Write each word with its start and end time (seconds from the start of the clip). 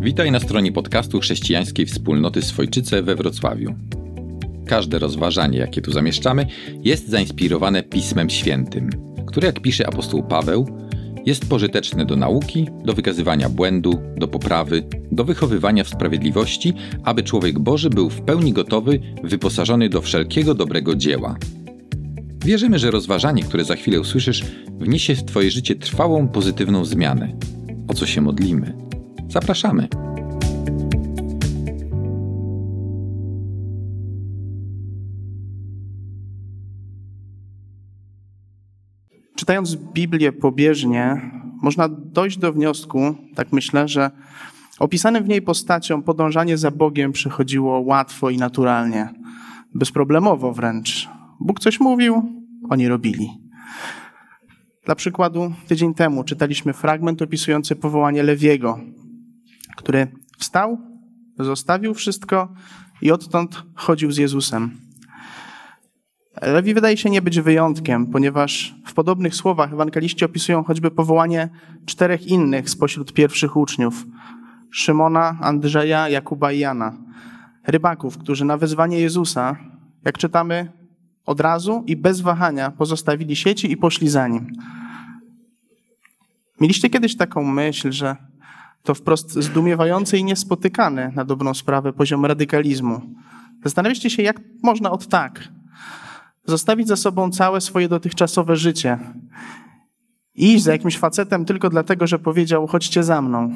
Witaj 0.00 0.30
na 0.30 0.40
stronie 0.40 0.72
podcastu 0.72 1.20
chrześcijańskiej 1.20 1.86
wspólnoty 1.86 2.42
Swojczyce 2.42 3.02
we 3.02 3.16
Wrocławiu. 3.16 3.74
Każde 4.66 4.98
rozważanie, 4.98 5.58
jakie 5.58 5.82
tu 5.82 5.92
zamieszczamy, 5.92 6.46
jest 6.84 7.08
zainspirowane 7.08 7.82
Pismem 7.82 8.30
Świętym, 8.30 8.90
które, 9.26 9.46
jak 9.46 9.60
pisze 9.60 9.86
apostoł 9.86 10.22
Paweł, 10.22 10.66
jest 11.26 11.48
pożyteczne 11.48 12.06
do 12.06 12.16
nauki, 12.16 12.68
do 12.84 12.92
wykazywania 12.92 13.48
błędu, 13.48 13.98
do 14.16 14.28
poprawy, 14.28 14.82
do 15.12 15.24
wychowywania 15.24 15.84
w 15.84 15.88
sprawiedliwości, 15.88 16.74
aby 17.04 17.22
człowiek 17.22 17.58
Boży 17.58 17.90
był 17.90 18.10
w 18.10 18.20
pełni 18.20 18.52
gotowy, 18.52 19.00
wyposażony 19.24 19.88
do 19.88 20.02
wszelkiego 20.02 20.54
dobrego 20.54 20.94
dzieła. 20.94 21.36
Wierzymy, 22.44 22.78
że 22.78 22.90
rozważanie, 22.90 23.42
które 23.42 23.64
za 23.64 23.76
chwilę 23.76 24.00
usłyszysz, 24.00 24.44
wniesie 24.78 25.14
w 25.14 25.24
Twoje 25.24 25.50
życie 25.50 25.74
trwałą, 25.74 26.28
pozytywną 26.28 26.84
zmianę. 26.84 27.32
O 27.88 27.94
co 27.94 28.06
się 28.06 28.20
modlimy? 28.20 28.91
Zapraszamy. 29.32 29.88
Czytając 39.36 39.76
Biblię 39.76 40.32
pobieżnie, 40.32 41.30
można 41.62 41.88
dojść 41.88 42.38
do 42.38 42.52
wniosku, 42.52 43.14
tak 43.34 43.52
myślę, 43.52 43.88
że 43.88 44.10
opisanym 44.78 45.24
w 45.24 45.28
niej 45.28 45.42
postaciom 45.42 46.02
podążanie 46.02 46.56
za 46.58 46.70
Bogiem 46.70 47.12
przychodziło 47.12 47.80
łatwo 47.80 48.30
i 48.30 48.36
naturalnie, 48.36 49.08
bezproblemowo 49.74 50.52
wręcz. 50.52 51.08
Bóg 51.40 51.60
coś 51.60 51.80
mówił, 51.80 52.22
oni 52.70 52.88
robili. 52.88 53.28
Dla 54.84 54.94
przykładu, 54.94 55.52
tydzień 55.66 55.94
temu 55.94 56.24
czytaliśmy 56.24 56.72
fragment 56.72 57.22
opisujący 57.22 57.76
powołanie 57.76 58.22
Lewiego, 58.22 58.78
który 59.76 60.06
wstał, 60.38 60.78
zostawił 61.38 61.94
wszystko 61.94 62.52
i 63.02 63.12
odtąd 63.12 63.62
chodził 63.74 64.12
z 64.12 64.16
Jezusem. 64.16 64.76
Lewi 66.42 66.74
wydaje 66.74 66.96
się 66.96 67.10
nie 67.10 67.22
być 67.22 67.40
wyjątkiem, 67.40 68.06
ponieważ 68.06 68.74
w 68.86 68.94
podobnych 68.94 69.34
słowach 69.34 69.72
ewangeliści 69.72 70.24
opisują 70.24 70.64
choćby 70.64 70.90
powołanie 70.90 71.48
czterech 71.86 72.26
innych 72.26 72.70
spośród 72.70 73.12
pierwszych 73.12 73.56
uczniów: 73.56 74.06
Szymona, 74.70 75.38
Andrzeja, 75.40 76.08
Jakuba 76.08 76.52
i 76.52 76.58
Jana. 76.58 76.96
Rybaków, 77.66 78.18
którzy 78.18 78.44
na 78.44 78.56
wezwanie 78.56 79.00
Jezusa, 79.00 79.56
jak 80.04 80.18
czytamy, 80.18 80.72
od 81.26 81.40
razu 81.40 81.84
i 81.86 81.96
bez 81.96 82.20
wahania 82.20 82.70
pozostawili 82.70 83.36
sieci 83.36 83.72
i 83.72 83.76
poszli 83.76 84.08
za 84.08 84.28
nim. 84.28 84.46
Mieliście 86.60 86.90
kiedyś 86.90 87.16
taką 87.16 87.44
myśl, 87.44 87.92
że 87.92 88.16
to 88.82 88.94
wprost 88.94 89.32
zdumiewający 89.32 90.18
i 90.18 90.24
niespotykany 90.24 91.12
na 91.14 91.24
dobrą 91.24 91.54
sprawę 91.54 91.92
poziom 91.92 92.26
radykalizmu. 92.26 93.00
Zastanawiacie 93.64 94.10
się, 94.10 94.22
jak 94.22 94.40
można 94.62 94.90
od 94.90 95.06
tak 95.06 95.48
zostawić 96.44 96.88
za 96.88 96.96
sobą 96.96 97.30
całe 97.30 97.60
swoje 97.60 97.88
dotychczasowe 97.88 98.56
życie 98.56 98.98
i 100.34 100.54
iść 100.54 100.64
za 100.64 100.72
jakimś 100.72 100.98
facetem 100.98 101.44
tylko 101.44 101.70
dlatego, 101.70 102.06
że 102.06 102.18
powiedział: 102.18 102.66
chodźcie 102.66 103.02
za 103.02 103.22
mną. 103.22 103.52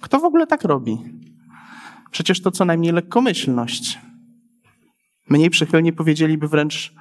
Kto 0.00 0.18
w 0.18 0.24
ogóle 0.24 0.46
tak 0.46 0.64
robi? 0.64 0.98
Przecież 2.10 2.42
to 2.42 2.50
co 2.50 2.64
najmniej 2.64 2.92
lekkomyślność. 2.92 3.98
Mniej 5.28 5.50
przychylnie 5.50 5.92
powiedzieliby 5.92 6.48
wręcz, 6.48 6.94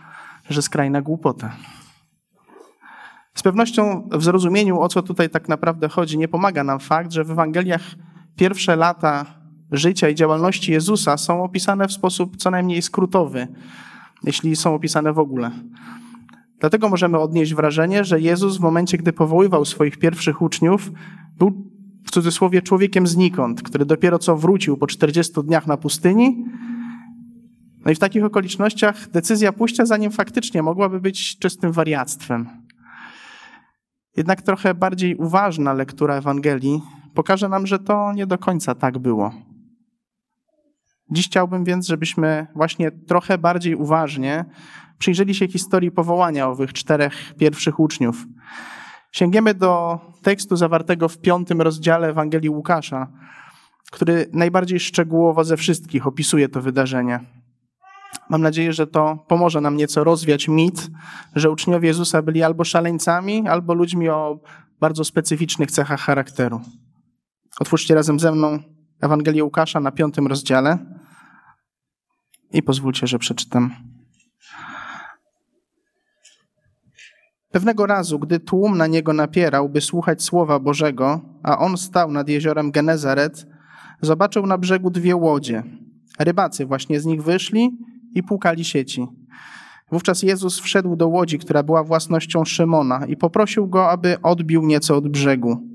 że 0.50 0.62
skrajna 0.62 1.02
głupota. 1.02 1.56
Z 3.36 3.44
pewnością 3.44 4.10
w 4.12 4.24
zrozumieniu, 4.24 4.80
o 4.80 4.88
co 4.88 5.02
tutaj 5.02 5.30
tak 5.30 5.50
naprawdę 5.50 5.90
chodzi, 5.90 6.18
nie 6.18 6.28
pomaga 6.28 6.64
nam 6.64 6.80
fakt, 6.80 7.12
że 7.12 7.24
w 7.24 7.32
Ewangeliach 7.32 7.82
pierwsze 8.36 8.76
lata 8.76 9.26
życia 9.72 10.10
i 10.10 10.16
działalności 10.16 10.72
Jezusa 10.72 11.18
są 11.18 11.44
opisane 11.44 11.88
w 11.88 11.92
sposób 11.92 12.38
co 12.38 12.52
najmniej 12.52 12.82
skrótowy, 12.82 13.48
jeśli 14.24 14.56
są 14.56 14.76
opisane 14.76 15.14
w 15.14 15.20
ogóle. 15.20 15.52
Dlatego 16.60 16.90
możemy 16.90 17.20
odnieść 17.20 17.54
wrażenie, 17.54 18.04
że 18.04 18.22
Jezus 18.22 18.58
w 18.58 18.60
momencie, 18.60 18.98
gdy 18.98 19.14
powoływał 19.14 19.66
swoich 19.66 19.98
pierwszych 19.98 20.42
uczniów, 20.42 20.92
był 21.38 21.72
w 22.06 22.12
cudzysłowie 22.12 22.62
człowiekiem 22.62 23.08
znikąd, 23.08 23.62
który 23.62 23.86
dopiero 23.86 24.20
co 24.20 24.38
wrócił 24.38 24.78
po 24.78 24.88
40 24.88 25.34
dniach 25.44 25.68
na 25.68 25.78
pustyni. 25.78 26.46
No 27.86 27.92
i 27.92 27.96
w 27.96 28.00
takich 28.00 28.24
okolicznościach 28.24 29.10
decyzja 29.10 29.52
pójścia 29.52 29.86
za 29.86 29.98
nim 29.98 30.12
faktycznie 30.12 30.64
mogłaby 30.64 31.02
być 31.02 31.38
czystym 31.38 31.72
wariactwem. 31.72 32.48
Jednak 34.18 34.42
trochę 34.42 34.74
bardziej 34.74 35.16
uważna 35.16 35.74
lektura 35.74 36.16
Ewangelii 36.16 36.82
pokaże 37.14 37.50
nam, 37.50 37.68
że 37.68 37.80
to 37.80 38.14
nie 38.14 38.28
do 38.28 38.38
końca 38.38 38.76
tak 38.76 38.98
było. 38.98 39.32
Dziś 41.12 41.28
chciałbym 41.28 41.64
więc, 41.64 41.88
żebyśmy 41.88 42.48
właśnie 42.56 42.92
trochę 42.92 43.38
bardziej 43.38 43.76
uważnie 43.76 44.46
przyjrzeli 44.98 45.36
się 45.36 45.48
historii 45.48 45.92
powołania 45.92 46.48
owych 46.48 46.74
czterech 46.74 47.34
pierwszych 47.40 47.80
uczniów. 47.80 48.26
Sięgiemy 49.12 49.54
do 49.54 50.00
tekstu 50.22 50.56
zawartego 50.56 51.10
w 51.10 51.18
piątym 51.18 51.62
rozdziale 51.62 52.08
Ewangelii 52.08 52.50
Łukasza, 52.50 53.08
który 53.92 54.30
najbardziej 54.34 54.80
szczegółowo 54.80 55.44
ze 55.44 55.58
wszystkich 55.58 56.08
opisuje 56.08 56.50
to 56.50 56.62
wydarzenie. 56.62 57.20
Mam 58.30 58.42
nadzieję, 58.42 58.74
że 58.74 58.88
to 58.88 59.26
pomoże 59.28 59.62
nam 59.62 59.78
nieco 59.78 60.04
rozwiać 60.04 60.48
mit, 60.48 60.90
że 61.36 61.52
uczniowie 61.52 61.88
Jezusa 61.88 62.22
byli 62.22 62.44
albo 62.44 62.64
szaleńcami, 62.64 63.48
albo 63.48 63.74
ludźmi 63.74 64.10
o 64.10 64.40
bardzo 64.80 65.04
specyficznych 65.04 65.72
cechach 65.72 66.02
charakteru. 66.02 66.62
Otwórzcie 67.60 67.96
razem 67.96 68.20
ze 68.20 68.32
mną 68.32 68.60
Ewangelię 69.02 69.44
Łukasza 69.44 69.80
na 69.80 69.92
piątym 69.92 70.28
rozdziale 70.28 70.78
i 72.54 72.64
pozwólcie, 72.64 73.08
że 73.08 73.20
przeczytam. 73.20 73.72
Pewnego 77.52 77.86
razu, 77.86 78.20
gdy 78.20 78.40
tłum 78.40 78.78
na 78.78 78.88
niego 78.88 79.14
napierał, 79.14 79.70
by 79.70 79.82
słuchać 79.82 80.24
słowa 80.24 80.60
Bożego, 80.60 81.22
a 81.44 81.58
on 81.58 81.78
stał 81.78 82.12
nad 82.12 82.30
jeziorem 82.30 82.72
Genezaret, 82.72 83.48
zobaczył 84.02 84.46
na 84.46 84.58
brzegu 84.58 84.90
dwie 84.90 85.16
łodzie. 85.16 85.64
Rybacy 86.20 86.66
właśnie 86.66 87.00
z 87.00 87.06
nich 87.06 87.24
wyszli 87.24 87.78
i 88.14 88.24
płukali 88.24 88.66
sieci. 88.66 89.08
Wówczas 89.92 90.24
Jezus 90.24 90.60
wszedł 90.60 90.96
do 90.96 91.08
łodzi, 91.08 91.40
która 91.40 91.64
była 91.64 91.84
własnością 91.84 92.46
Szymona 92.46 93.06
i 93.06 93.18
poprosił 93.18 93.68
go, 93.68 93.90
aby 93.90 94.22
odbił 94.22 94.66
nieco 94.66 94.98
od 94.98 95.08
brzegu. 95.08 95.68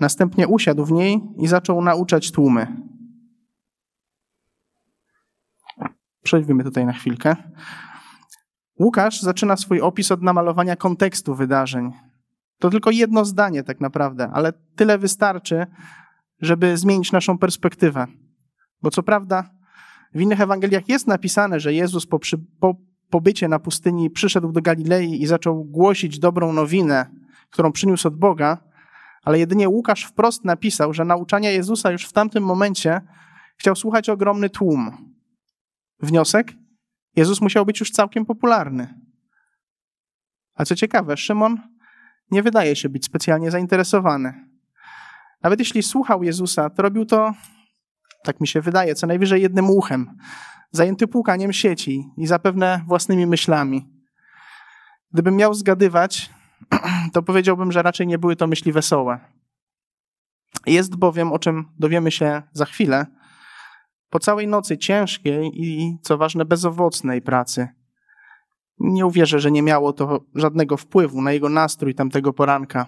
Następnie 0.00 0.48
usiadł 0.48 0.84
w 0.84 0.92
niej 0.92 1.20
i 1.38 1.46
zaczął 1.48 1.82
nauczać 1.82 2.32
tłumy. 2.32 2.66
Przejdźmy 6.22 6.64
tutaj 6.64 6.86
na 6.86 6.92
chwilkę. 6.92 7.36
Łukasz 8.80 9.20
zaczyna 9.20 9.56
swój 9.56 9.80
opis 9.80 10.12
od 10.12 10.22
namalowania 10.22 10.76
kontekstu 10.76 11.34
wydarzeń. 11.34 11.92
To 12.58 12.70
tylko 12.70 12.90
jedno 12.90 13.24
zdanie, 13.24 13.62
tak 13.62 13.80
naprawdę, 13.80 14.30
ale 14.32 14.52
tyle 14.76 14.98
wystarczy, 14.98 15.66
żeby 16.40 16.76
zmienić 16.76 17.12
naszą 17.12 17.38
perspektywę. 17.38 18.06
Bo 18.82 18.90
co 18.90 19.02
prawda, 19.02 19.50
w 20.14 20.20
innych 20.20 20.40
Ewangeliach 20.40 20.88
jest 20.88 21.06
napisane, 21.06 21.60
że 21.60 21.74
Jezus 21.74 22.06
po, 22.06 22.18
przy, 22.18 22.38
po 22.60 22.76
pobycie 23.10 23.48
na 23.48 23.58
pustyni 23.58 24.10
przyszedł 24.10 24.52
do 24.52 24.62
Galilei 24.62 25.22
i 25.22 25.26
zaczął 25.26 25.64
głosić 25.64 26.18
dobrą 26.18 26.52
nowinę, 26.52 27.06
którą 27.50 27.72
przyniósł 27.72 28.08
od 28.08 28.16
Boga, 28.16 28.58
ale 29.22 29.38
jedynie 29.38 29.68
Łukasz 29.68 30.04
wprost 30.04 30.44
napisał, 30.44 30.92
że 30.92 31.04
nauczania 31.04 31.50
Jezusa 31.50 31.90
już 31.90 32.06
w 32.06 32.12
tamtym 32.12 32.44
momencie 32.44 33.00
chciał 33.56 33.76
słuchać 33.76 34.08
ogromny 34.08 34.50
tłum. 34.50 35.14
Wniosek? 36.00 36.52
Jezus 37.16 37.40
musiał 37.40 37.66
być 37.66 37.80
już 37.80 37.90
całkiem 37.90 38.26
popularny. 38.26 38.94
A 40.54 40.64
co 40.64 40.74
ciekawe, 40.74 41.16
Szymon 41.16 41.60
nie 42.30 42.42
wydaje 42.42 42.76
się 42.76 42.88
być 42.88 43.04
specjalnie 43.04 43.50
zainteresowany. 43.50 44.48
Nawet 45.42 45.58
jeśli 45.58 45.82
słuchał 45.82 46.22
Jezusa, 46.22 46.70
to 46.70 46.82
robił 46.82 47.04
to 47.04 47.32
tak 48.22 48.40
mi 48.40 48.48
się 48.48 48.60
wydaje, 48.60 48.94
co 48.94 49.06
najwyżej 49.06 49.42
jednym 49.42 49.70
uchem, 49.70 50.16
zajęty 50.70 51.06
płukaniem 51.06 51.52
sieci 51.52 52.04
i 52.16 52.26
zapewne 52.26 52.80
własnymi 52.86 53.26
myślami. 53.26 53.88
Gdybym 55.12 55.36
miał 55.36 55.54
zgadywać, 55.54 56.30
to 57.12 57.22
powiedziałbym, 57.22 57.72
że 57.72 57.82
raczej 57.82 58.06
nie 58.06 58.18
były 58.18 58.36
to 58.36 58.46
myśli 58.46 58.72
wesołe. 58.72 59.20
Jest 60.66 60.96
bowiem, 60.96 61.32
o 61.32 61.38
czym 61.38 61.64
dowiemy 61.78 62.10
się 62.10 62.42
za 62.52 62.64
chwilę, 62.64 63.06
po 64.10 64.18
całej 64.18 64.48
nocy 64.48 64.78
ciężkiej 64.78 65.50
i, 65.54 65.98
co 66.02 66.18
ważne, 66.18 66.44
bezowocnej 66.44 67.22
pracy. 67.22 67.68
Nie 68.78 69.06
uwierzę, 69.06 69.40
że 69.40 69.50
nie 69.50 69.62
miało 69.62 69.92
to 69.92 70.20
żadnego 70.34 70.76
wpływu 70.76 71.22
na 71.22 71.32
jego 71.32 71.48
nastrój 71.48 71.94
tamtego 71.94 72.32
poranka 72.32 72.86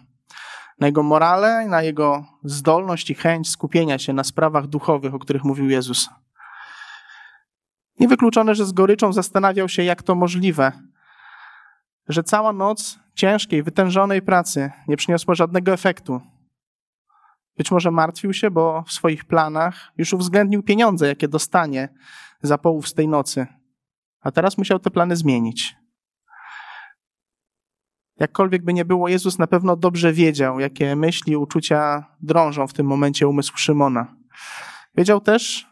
na 0.81 0.87
jego 0.87 1.03
morale, 1.03 1.67
na 1.69 1.83
jego 1.83 2.25
zdolność 2.45 3.11
i 3.11 3.15
chęć 3.15 3.51
skupienia 3.51 3.99
się 3.99 4.13
na 4.13 4.25
sprawach 4.25 4.67
duchowych, 4.67 5.15
o 5.15 5.19
których 5.19 5.45
mówił 5.45 5.71
Jezus. 5.71 6.09
Niewykluczone, 8.01 8.55
że 8.55 8.67
z 8.67 8.73
goryczą 8.73 9.13
zastanawiał 9.13 9.69
się, 9.69 9.83
jak 9.83 10.03
to 10.03 10.15
możliwe, 10.15 10.73
że 12.09 12.23
cała 12.23 12.53
noc 12.53 12.99
ciężkiej, 13.15 13.63
wytężonej 13.63 14.23
pracy 14.23 14.71
nie 14.89 14.97
przyniosła 14.97 15.35
żadnego 15.35 15.73
efektu. 15.73 16.21
Być 17.57 17.71
może 17.71 17.91
martwił 17.91 18.33
się, 18.33 18.51
bo 18.51 18.83
w 18.83 18.93
swoich 18.93 19.25
planach 19.25 19.93
już 19.97 20.13
uwzględnił 20.13 20.63
pieniądze, 20.63 21.09
jakie 21.09 21.29
dostanie 21.29 21.89
za 22.43 22.59
połów 22.59 22.89
z 22.89 22.95
tej 22.95 23.09
nocy. 23.09 23.47
A 24.21 24.31
teraz 24.31 24.59
musiał 24.59 24.79
te 24.79 24.91
plany 24.91 25.17
zmienić. 25.17 25.80
Jakkolwiek 28.21 28.65
by 28.65 28.73
nie 28.73 28.85
było, 28.85 29.09
Jezus 29.09 29.39
na 29.39 29.47
pewno 29.47 29.77
dobrze 29.77 30.13
wiedział, 30.13 30.61
jakie 30.61 30.97
myśli, 30.97 31.37
uczucia 31.37 32.05
drążą 32.21 32.67
w 32.67 32.73
tym 32.73 32.87
momencie 32.87 33.29
umysł 33.29 33.53
Szymona. 33.57 34.17
Wiedział 34.97 35.21
też, 35.21 35.67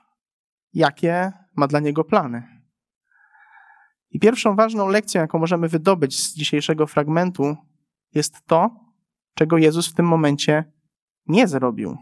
jakie 0.75 1.33
ma 1.57 1.67
dla 1.67 1.81
niego 1.81 2.05
plany. 2.05 2.63
I 4.11 4.21
pierwszą 4.21 4.57
ważną 4.57 4.89
lekcją, 4.89 5.21
jaką 5.21 5.39
możemy 5.39 5.69
wydobyć 5.69 6.21
z 6.25 6.35
dzisiejszego 6.35 6.87
fragmentu, 6.87 7.57
jest 8.15 8.47
to, 8.47 8.71
czego 9.35 9.59
Jezus 9.59 9.89
w 9.89 9.95
tym 9.95 10.07
momencie 10.07 10.65
nie 11.27 11.49
zrobił. 11.49 11.97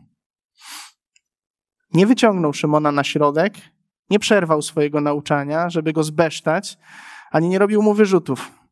Nie 1.92 2.06
wyciągnął 2.06 2.52
Szymona 2.52 2.92
na 2.92 3.04
środek, 3.04 3.54
nie 4.10 4.18
przerwał 4.18 4.62
swojego 4.62 5.00
nauczania, 5.00 5.70
żeby 5.70 5.92
go 5.92 6.02
zbesztać, 6.04 6.78
ani 7.30 7.48
nie 7.48 7.58
robił 7.58 7.82
mu 7.82 7.94
wyrzutów. 7.94 8.65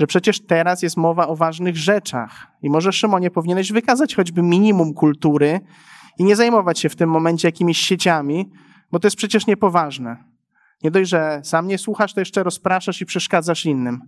Że 0.00 0.06
przecież 0.06 0.40
teraz 0.40 0.82
jest 0.82 0.96
mowa 0.96 1.28
o 1.28 1.36
ważnych 1.36 1.76
rzeczach 1.76 2.46
i 2.62 2.70
może 2.70 2.92
Szymonie 2.92 3.30
powinieneś 3.30 3.72
wykazać 3.72 4.14
choćby 4.14 4.42
minimum 4.42 4.94
kultury 4.94 5.60
i 6.18 6.24
nie 6.24 6.36
zajmować 6.36 6.78
się 6.78 6.88
w 6.88 6.96
tym 6.96 7.10
momencie 7.10 7.48
jakimiś 7.48 7.78
sieciami, 7.78 8.50
bo 8.92 8.98
to 8.98 9.06
jest 9.06 9.16
przecież 9.16 9.46
niepoważne. 9.46 10.24
Nie 10.82 10.90
dość, 10.90 11.10
że 11.10 11.40
sam 11.44 11.66
nie 11.66 11.78
słuchasz, 11.78 12.14
to 12.14 12.20
jeszcze 12.20 12.42
rozpraszasz 12.42 13.00
i 13.00 13.06
przeszkadzasz 13.06 13.66
innym. 13.66 14.00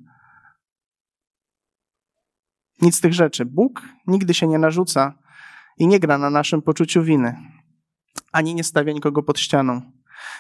Nic 2.83 2.97
z 2.97 3.01
tych 3.01 3.15
rzeczy. 3.15 3.45
Bóg 3.45 3.83
nigdy 4.07 4.35
się 4.35 4.47
nie 4.47 4.59
narzuca 4.59 5.15
i 5.79 5.87
nie 5.87 6.01
gra 6.01 6.19
na 6.19 6.31
naszym 6.31 6.63
poczuciu 6.63 7.03
winy, 7.03 7.37
ani 8.33 8.55
nie 8.55 8.65
stawia 8.65 8.93
nikogo 8.93 9.23
pod 9.23 9.41
ścianą. 9.41 9.81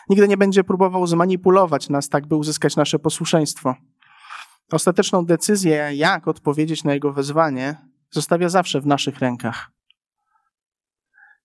Nigdy 0.08 0.28
nie 0.28 0.36
będzie 0.36 0.64
próbował 0.64 1.06
zmanipulować 1.06 1.88
nas 1.88 2.08
tak, 2.08 2.26
by 2.26 2.36
uzyskać 2.36 2.76
nasze 2.76 2.98
posłuszeństwo. 2.98 3.74
Ostateczną 4.72 5.24
decyzję, 5.24 5.90
jak 5.94 6.28
odpowiedzieć 6.28 6.84
na 6.84 6.94
jego 6.94 7.12
wezwanie, 7.12 7.76
zostawia 8.10 8.48
zawsze 8.48 8.80
w 8.80 8.86
naszych 8.86 9.18
rękach. 9.18 9.70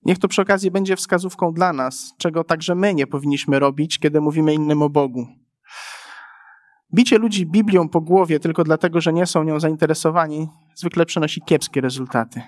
Niech 0.06 0.20
to 0.20 0.28
przy 0.28 0.42
okazji 0.42 0.72
będzie 0.72 0.96
wskazówką 0.96 1.54
dla 1.54 1.74
nas, 1.74 2.14
czego 2.18 2.44
także 2.44 2.76
my 2.76 2.94
nie 2.94 3.08
powinniśmy 3.08 3.60
robić, 3.60 4.00
kiedy 4.00 4.22
mówimy 4.22 4.54
innym 4.54 4.82
o 4.82 4.90
Bogu. 4.90 5.28
Bicie 6.94 7.18
ludzi 7.18 7.46
Biblią 7.46 7.90
po 7.90 8.02
głowie 8.02 8.40
tylko 8.40 8.64
dlatego, 8.64 9.02
że 9.02 9.14
nie 9.14 9.26
są 9.26 9.44
nią 9.44 9.60
zainteresowani, 9.60 10.48
zwykle 10.76 11.06
przynosi 11.06 11.42
kiepskie 11.42 11.82
rezultaty. 11.82 12.42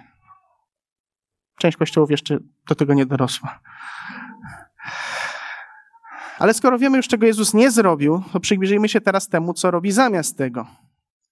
Część 1.58 1.78
kościołów 1.78 2.12
jeszcze 2.12 2.38
do 2.68 2.76
tego 2.76 2.94
nie 2.94 3.06
dorosła. 3.06 3.60
Ale 6.40 6.54
skoro 6.54 6.80
wiemy 6.80 6.98
już, 6.98 7.08
czego 7.08 7.26
Jezus 7.26 7.54
nie 7.54 7.72
zrobił, 7.72 8.24
to 8.34 8.40
przyjrzyjmy 8.40 8.90
się 8.90 9.02
teraz 9.02 9.28
temu, 9.28 9.54
co 9.54 9.72
robi 9.72 9.92
zamiast 9.92 10.38
tego. 10.38 10.68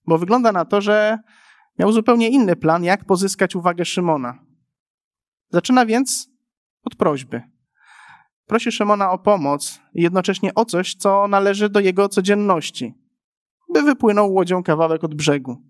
Bo 0.07 0.17
wygląda 0.17 0.51
na 0.51 0.65
to, 0.65 0.81
że 0.81 1.19
miał 1.79 1.91
zupełnie 1.91 2.29
inny 2.29 2.55
plan, 2.55 2.83
jak 2.83 3.05
pozyskać 3.05 3.55
uwagę 3.55 3.85
Szymona. 3.85 4.39
Zaczyna 5.49 5.85
więc 5.85 6.29
od 6.83 6.95
prośby. 6.95 7.41
Prosi 8.45 8.71
Szymona 8.71 9.11
o 9.11 9.17
pomoc 9.17 9.79
i 9.93 10.01
jednocześnie 10.01 10.53
o 10.53 10.65
coś, 10.65 10.95
co 10.95 11.27
należy 11.27 11.69
do 11.69 11.79
jego 11.79 12.09
codzienności, 12.09 12.93
by 13.73 13.81
wypłynął 13.81 14.33
łodzią 14.33 14.63
kawałek 14.63 15.03
od 15.03 15.15
brzegu. 15.15 15.61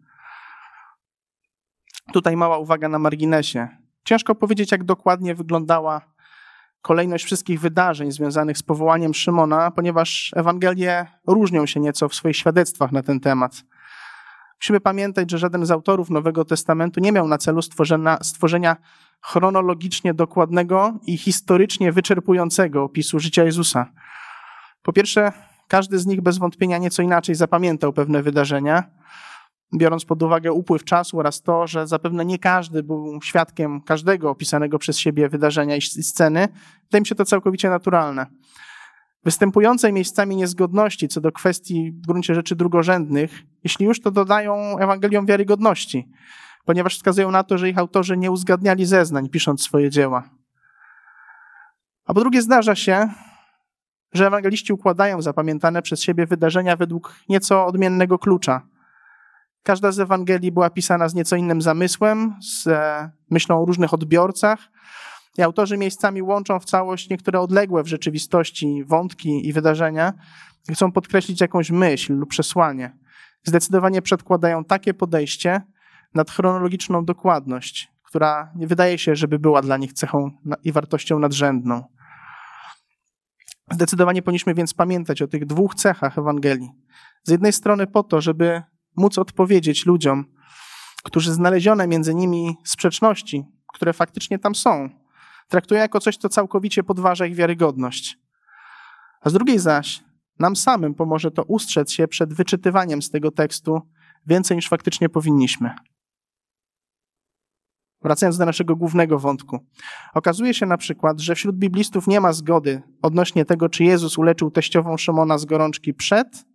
Tutaj 2.13 2.37
mała 2.37 2.57
uwaga 2.57 2.89
na 2.89 2.99
marginesie. 2.99 3.67
Ciężko 4.03 4.35
powiedzieć, 4.35 4.71
jak 4.71 4.83
dokładnie 4.83 5.35
wyglądała 5.35 6.16
kolejność 6.81 7.25
wszystkich 7.25 7.59
wydarzeń 7.59 8.11
związanych 8.11 8.57
z 8.57 8.63
powołaniem 8.63 9.13
Szymona, 9.13 9.71
ponieważ 9.71 10.31
Ewangelie 10.35 11.05
różnią 11.27 11.65
się 11.65 11.79
nieco 11.79 12.09
w 12.09 12.15
swoich 12.15 12.37
świadectwach 12.37 12.91
na 12.91 13.03
ten 13.03 13.19
temat. 13.19 13.63
Musimy 14.61 14.79
pamiętać, 14.79 15.31
że 15.31 15.37
żaden 15.37 15.65
z 15.65 15.71
autorów 15.71 16.09
Nowego 16.09 16.45
Testamentu 16.45 16.99
nie 16.99 17.11
miał 17.11 17.27
na 17.27 17.37
celu 17.37 17.61
stworzenia, 17.61 18.17
stworzenia 18.21 18.75
chronologicznie 19.21 20.13
dokładnego 20.13 20.99
i 21.07 21.17
historycznie 21.17 21.91
wyczerpującego 21.91 22.83
opisu 22.83 23.19
życia 23.19 23.43
Jezusa. 23.43 23.85
Po 24.81 24.93
pierwsze, 24.93 25.31
każdy 25.67 25.99
z 25.99 26.05
nich 26.05 26.21
bez 26.21 26.37
wątpienia 26.37 26.77
nieco 26.77 27.01
inaczej 27.01 27.35
zapamiętał 27.35 27.93
pewne 27.93 28.23
wydarzenia, 28.23 28.83
biorąc 29.75 30.05
pod 30.05 30.23
uwagę 30.23 30.51
upływ 30.51 30.83
czasu 30.83 31.19
oraz 31.19 31.41
to, 31.41 31.67
że 31.67 31.87
zapewne 31.87 32.25
nie 32.25 32.39
każdy 32.39 32.83
był 32.83 33.19
świadkiem 33.21 33.81
każdego 33.81 34.29
opisanego 34.29 34.79
przez 34.79 34.99
siebie 34.99 35.29
wydarzenia 35.29 35.75
i 35.75 35.81
sceny, 35.81 36.47
wydaje 36.83 37.01
mi 37.01 37.07
się 37.07 37.15
to 37.15 37.25
całkowicie 37.25 37.69
naturalne. 37.69 38.25
Występujące 39.23 39.91
miejscami 39.91 40.35
niezgodności 40.35 41.07
co 41.07 41.21
do 41.21 41.31
kwestii 41.31 41.91
w 41.91 42.07
gruncie 42.07 42.35
rzeczy 42.35 42.55
drugorzędnych, 42.55 43.43
jeśli 43.63 43.85
już 43.85 44.01
to 44.01 44.11
dodają 44.11 44.77
Ewangeliom 44.77 45.25
wiarygodności, 45.25 46.09
ponieważ 46.65 46.95
wskazują 46.95 47.31
na 47.31 47.43
to, 47.43 47.57
że 47.57 47.69
ich 47.69 47.77
autorzy 47.77 48.17
nie 48.17 48.31
uzgadniali 48.31 48.85
zeznań, 48.85 49.29
pisząc 49.29 49.63
swoje 49.63 49.89
dzieła. 49.89 50.29
A 52.05 52.13
po 52.13 52.19
drugie, 52.19 52.41
zdarza 52.41 52.75
się, 52.75 53.09
że 54.13 54.27
ewangeliści 54.27 54.73
układają 54.73 55.21
zapamiętane 55.21 55.81
przez 55.81 56.01
siebie 56.01 56.25
wydarzenia 56.25 56.75
według 56.75 57.15
nieco 57.29 57.65
odmiennego 57.65 58.19
klucza. 58.19 58.67
Każda 59.67 59.91
z 59.91 59.99
Ewangelii 59.99 60.51
była 60.51 60.69
pisana 60.69 61.09
z 61.09 61.13
nieco 61.13 61.35
innym 61.35 61.61
zamysłem, 61.61 62.35
z 62.41 62.67
e, 62.67 63.11
myślą 63.29 63.61
o 63.61 63.65
różnych 63.65 63.93
odbiorcach, 63.93 64.59
i 65.37 65.41
autorzy 65.41 65.77
miejscami 65.77 66.21
łączą 66.21 66.59
w 66.59 66.65
całość 66.65 67.09
niektóre 67.09 67.39
odległe 67.39 67.83
w 67.83 67.87
rzeczywistości 67.87 68.83
wątki 68.85 69.47
i 69.47 69.53
wydarzenia 69.53 70.13
chcą 70.71 70.91
podkreślić 70.91 71.41
jakąś 71.41 71.71
myśl 71.71 72.13
lub 72.13 72.29
przesłanie. 72.29 72.97
Zdecydowanie 73.43 74.01
przedkładają 74.01 74.63
takie 74.63 74.93
podejście 74.93 75.61
nad 76.13 76.31
chronologiczną 76.31 77.05
dokładność, 77.05 77.91
która 78.03 78.51
nie 78.55 78.67
wydaje 78.67 78.97
się, 78.97 79.15
żeby 79.15 79.39
była 79.39 79.61
dla 79.61 79.77
nich 79.77 79.93
cechą 79.93 80.31
i 80.63 80.71
wartością 80.71 81.19
nadrzędną. 81.19 81.83
Zdecydowanie 83.71 84.21
powinniśmy 84.21 84.53
więc 84.53 84.73
pamiętać 84.73 85.21
o 85.21 85.27
tych 85.27 85.45
dwóch 85.45 85.75
cechach 85.75 86.17
Ewangelii. 86.17 86.69
Z 87.23 87.31
jednej 87.31 87.53
strony 87.53 87.87
po 87.87 88.03
to, 88.03 88.21
żeby 88.21 88.63
móc 88.97 89.17
odpowiedzieć 89.17 89.85
ludziom, 89.85 90.25
którzy 91.03 91.33
znalezione 91.33 91.87
między 91.87 92.15
nimi 92.15 92.55
sprzeczności, 92.63 93.45
które 93.73 93.93
faktycznie 93.93 94.39
tam 94.39 94.55
są, 94.55 94.89
traktują 95.47 95.81
jako 95.81 95.99
coś, 95.99 96.17
co 96.17 96.29
całkowicie 96.29 96.83
podważa 96.83 97.25
ich 97.25 97.35
wiarygodność. 97.35 98.17
A 99.21 99.29
z 99.29 99.33
drugiej 99.33 99.59
zaś, 99.59 100.03
nam 100.39 100.55
samym 100.55 100.95
pomoże 100.95 101.31
to 101.31 101.43
ustrzec 101.43 101.91
się 101.91 102.07
przed 102.07 102.33
wyczytywaniem 102.33 103.01
z 103.01 103.09
tego 103.09 103.31
tekstu 103.31 103.81
więcej 104.25 104.57
niż 104.57 104.69
faktycznie 104.69 105.09
powinniśmy. 105.09 105.75
Wracając 108.01 108.37
do 108.37 108.45
naszego 108.45 108.75
głównego 108.75 109.19
wątku. 109.19 109.59
Okazuje 110.13 110.53
się 110.53 110.65
na 110.65 110.77
przykład, 110.77 111.19
że 111.19 111.35
wśród 111.35 111.55
biblistów 111.55 112.07
nie 112.07 112.21
ma 112.21 112.33
zgody 112.33 112.81
odnośnie 113.01 113.45
tego, 113.45 113.69
czy 113.69 113.83
Jezus 113.83 114.17
uleczył 114.17 114.51
teściową 114.51 114.97
Szymona 114.97 115.37
z 115.37 115.45
gorączki 115.45 115.93
przed, 115.93 116.45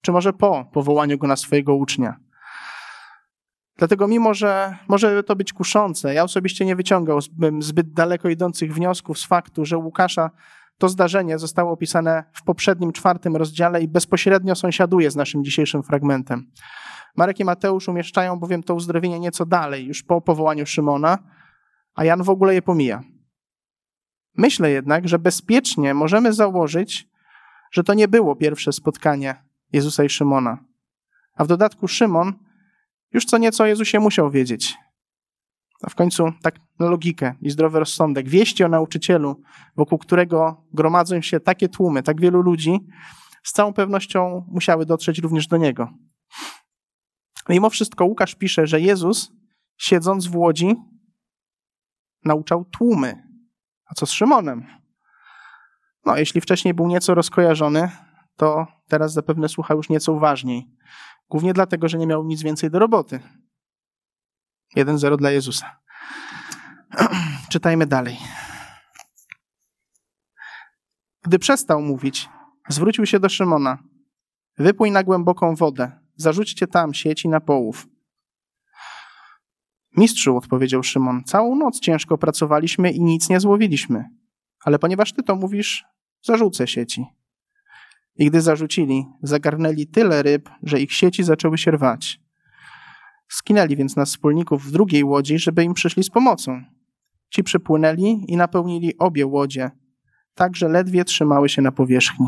czy 0.00 0.12
może 0.12 0.32
po 0.32 0.64
powołaniu 0.72 1.18
go 1.18 1.26
na 1.26 1.36
swojego 1.36 1.74
ucznia. 1.74 2.16
Dlatego 3.76 4.08
mimo, 4.08 4.34
że 4.34 4.76
może 4.88 5.22
to 5.22 5.36
być 5.36 5.52
kuszące, 5.52 6.14
ja 6.14 6.24
osobiście 6.24 6.64
nie 6.64 6.76
wyciągałbym 6.76 7.62
zbyt 7.62 7.92
daleko 7.92 8.28
idących 8.28 8.74
wniosków 8.74 9.18
z 9.18 9.24
faktu, 9.24 9.64
że 9.64 9.78
Łukasza 9.78 10.30
to 10.78 10.88
zdarzenie 10.88 11.38
zostało 11.38 11.72
opisane 11.72 12.24
w 12.32 12.42
poprzednim 12.42 12.92
czwartym 12.92 13.36
rozdziale 13.36 13.82
i 13.82 13.88
bezpośrednio 13.88 14.54
sąsiaduje 14.54 15.10
z 15.10 15.16
naszym 15.16 15.44
dzisiejszym 15.44 15.82
fragmentem. 15.82 16.50
Marek 17.16 17.40
i 17.40 17.44
Mateusz 17.44 17.88
umieszczają 17.88 18.38
bowiem 18.38 18.62
to 18.62 18.74
uzdrowienie 18.74 19.20
nieco 19.20 19.46
dalej, 19.46 19.86
już 19.86 20.02
po 20.02 20.20
powołaniu 20.20 20.66
Szymona, 20.66 21.18
a 21.94 22.04
Jan 22.04 22.22
w 22.22 22.30
ogóle 22.30 22.54
je 22.54 22.62
pomija. 22.62 23.02
Myślę 24.36 24.70
jednak, 24.70 25.08
że 25.08 25.18
bezpiecznie 25.18 25.94
możemy 25.94 26.32
założyć, 26.32 27.08
że 27.72 27.84
to 27.84 27.94
nie 27.94 28.08
było 28.08 28.36
pierwsze 28.36 28.72
spotkanie 28.72 29.49
Jezusa 29.72 30.04
i 30.04 30.08
Szymona. 30.08 30.64
A 31.34 31.44
w 31.44 31.46
dodatku 31.46 31.88
Szymon 31.88 32.32
już 33.12 33.24
co 33.24 33.38
nieco 33.38 33.64
o 33.64 33.66
Jezusie 33.66 34.00
musiał 34.00 34.30
wiedzieć. 34.30 34.76
A 35.82 35.90
w 35.90 35.94
końcu, 35.94 36.32
tak 36.42 36.54
na 36.78 36.90
logikę 36.90 37.34
i 37.40 37.50
zdrowy 37.50 37.78
rozsądek, 37.78 38.28
wieści 38.28 38.64
o 38.64 38.68
nauczycielu, 38.68 39.42
wokół 39.76 39.98
którego 39.98 40.64
gromadzą 40.72 41.20
się 41.20 41.40
takie 41.40 41.68
tłumy, 41.68 42.02
tak 42.02 42.20
wielu 42.20 42.42
ludzi, 42.42 42.80
z 43.42 43.52
całą 43.52 43.72
pewnością 43.72 44.46
musiały 44.48 44.86
dotrzeć 44.86 45.18
również 45.18 45.46
do 45.46 45.56
niego. 45.56 45.88
Mimo 47.48 47.70
wszystko 47.70 48.04
Łukasz 48.04 48.34
pisze, 48.34 48.66
że 48.66 48.80
Jezus, 48.80 49.32
siedząc 49.76 50.26
w 50.26 50.36
łodzi, 50.36 50.74
nauczał 52.24 52.64
tłumy. 52.64 53.22
A 53.86 53.94
co 53.94 54.06
z 54.06 54.10
Szymonem? 54.10 54.66
No, 56.06 56.16
jeśli 56.16 56.40
wcześniej 56.40 56.74
był 56.74 56.86
nieco 56.86 57.14
rozkojarzony, 57.14 57.90
to 58.36 58.66
teraz 58.90 59.12
zapewne 59.12 59.48
słucha 59.48 59.74
już 59.74 59.88
nieco 59.88 60.12
uważniej. 60.12 60.70
Głównie 61.28 61.52
dlatego, 61.52 61.88
że 61.88 61.98
nie 61.98 62.06
miał 62.06 62.24
nic 62.24 62.42
więcej 62.42 62.70
do 62.70 62.78
roboty. 62.78 63.20
1-0 64.76 65.16
dla 65.16 65.30
Jezusa. 65.30 65.80
Czytajmy 67.52 67.86
dalej. 67.86 68.18
Gdy 71.22 71.38
przestał 71.38 71.82
mówić, 71.82 72.28
zwrócił 72.68 73.06
się 73.06 73.20
do 73.20 73.28
Szymona. 73.28 73.78
Wypój 74.58 74.90
na 74.90 75.02
głęboką 75.02 75.54
wodę, 75.54 76.00
zarzućcie 76.16 76.66
tam 76.66 76.94
sieci 76.94 77.28
na 77.28 77.40
połów. 77.40 77.86
Mistrzu, 79.96 80.36
odpowiedział 80.36 80.82
Szymon, 80.82 81.24
całą 81.24 81.56
noc 81.56 81.80
ciężko 81.80 82.18
pracowaliśmy 82.18 82.90
i 82.90 83.00
nic 83.00 83.28
nie 83.28 83.40
złowiliśmy. 83.40 84.04
Ale 84.64 84.78
ponieważ 84.78 85.12
ty 85.12 85.22
to 85.22 85.36
mówisz, 85.36 85.84
zarzucę 86.22 86.66
sieci. 86.66 87.06
I 88.20 88.26
gdy 88.26 88.40
zarzucili, 88.40 89.06
zagarnęli 89.22 89.86
tyle 89.86 90.22
ryb, 90.22 90.50
że 90.62 90.80
ich 90.80 90.92
sieci 90.92 91.24
zaczęły 91.24 91.58
się 91.58 91.70
rwać. 91.70 92.20
Skinęli 93.28 93.76
więc 93.76 93.96
na 93.96 94.04
wspólników 94.04 94.64
w 94.64 94.70
drugiej 94.70 95.04
łodzi, 95.04 95.38
żeby 95.38 95.64
im 95.64 95.74
przyszli 95.74 96.04
z 96.04 96.10
pomocą. 96.10 96.64
Ci 97.30 97.44
przypłynęli 97.44 98.24
i 98.28 98.36
napełnili 98.36 98.98
obie 98.98 99.26
łodzie, 99.26 99.70
tak 100.34 100.56
że 100.56 100.68
ledwie 100.68 101.04
trzymały 101.04 101.48
się 101.48 101.62
na 101.62 101.72
powierzchni. 101.72 102.26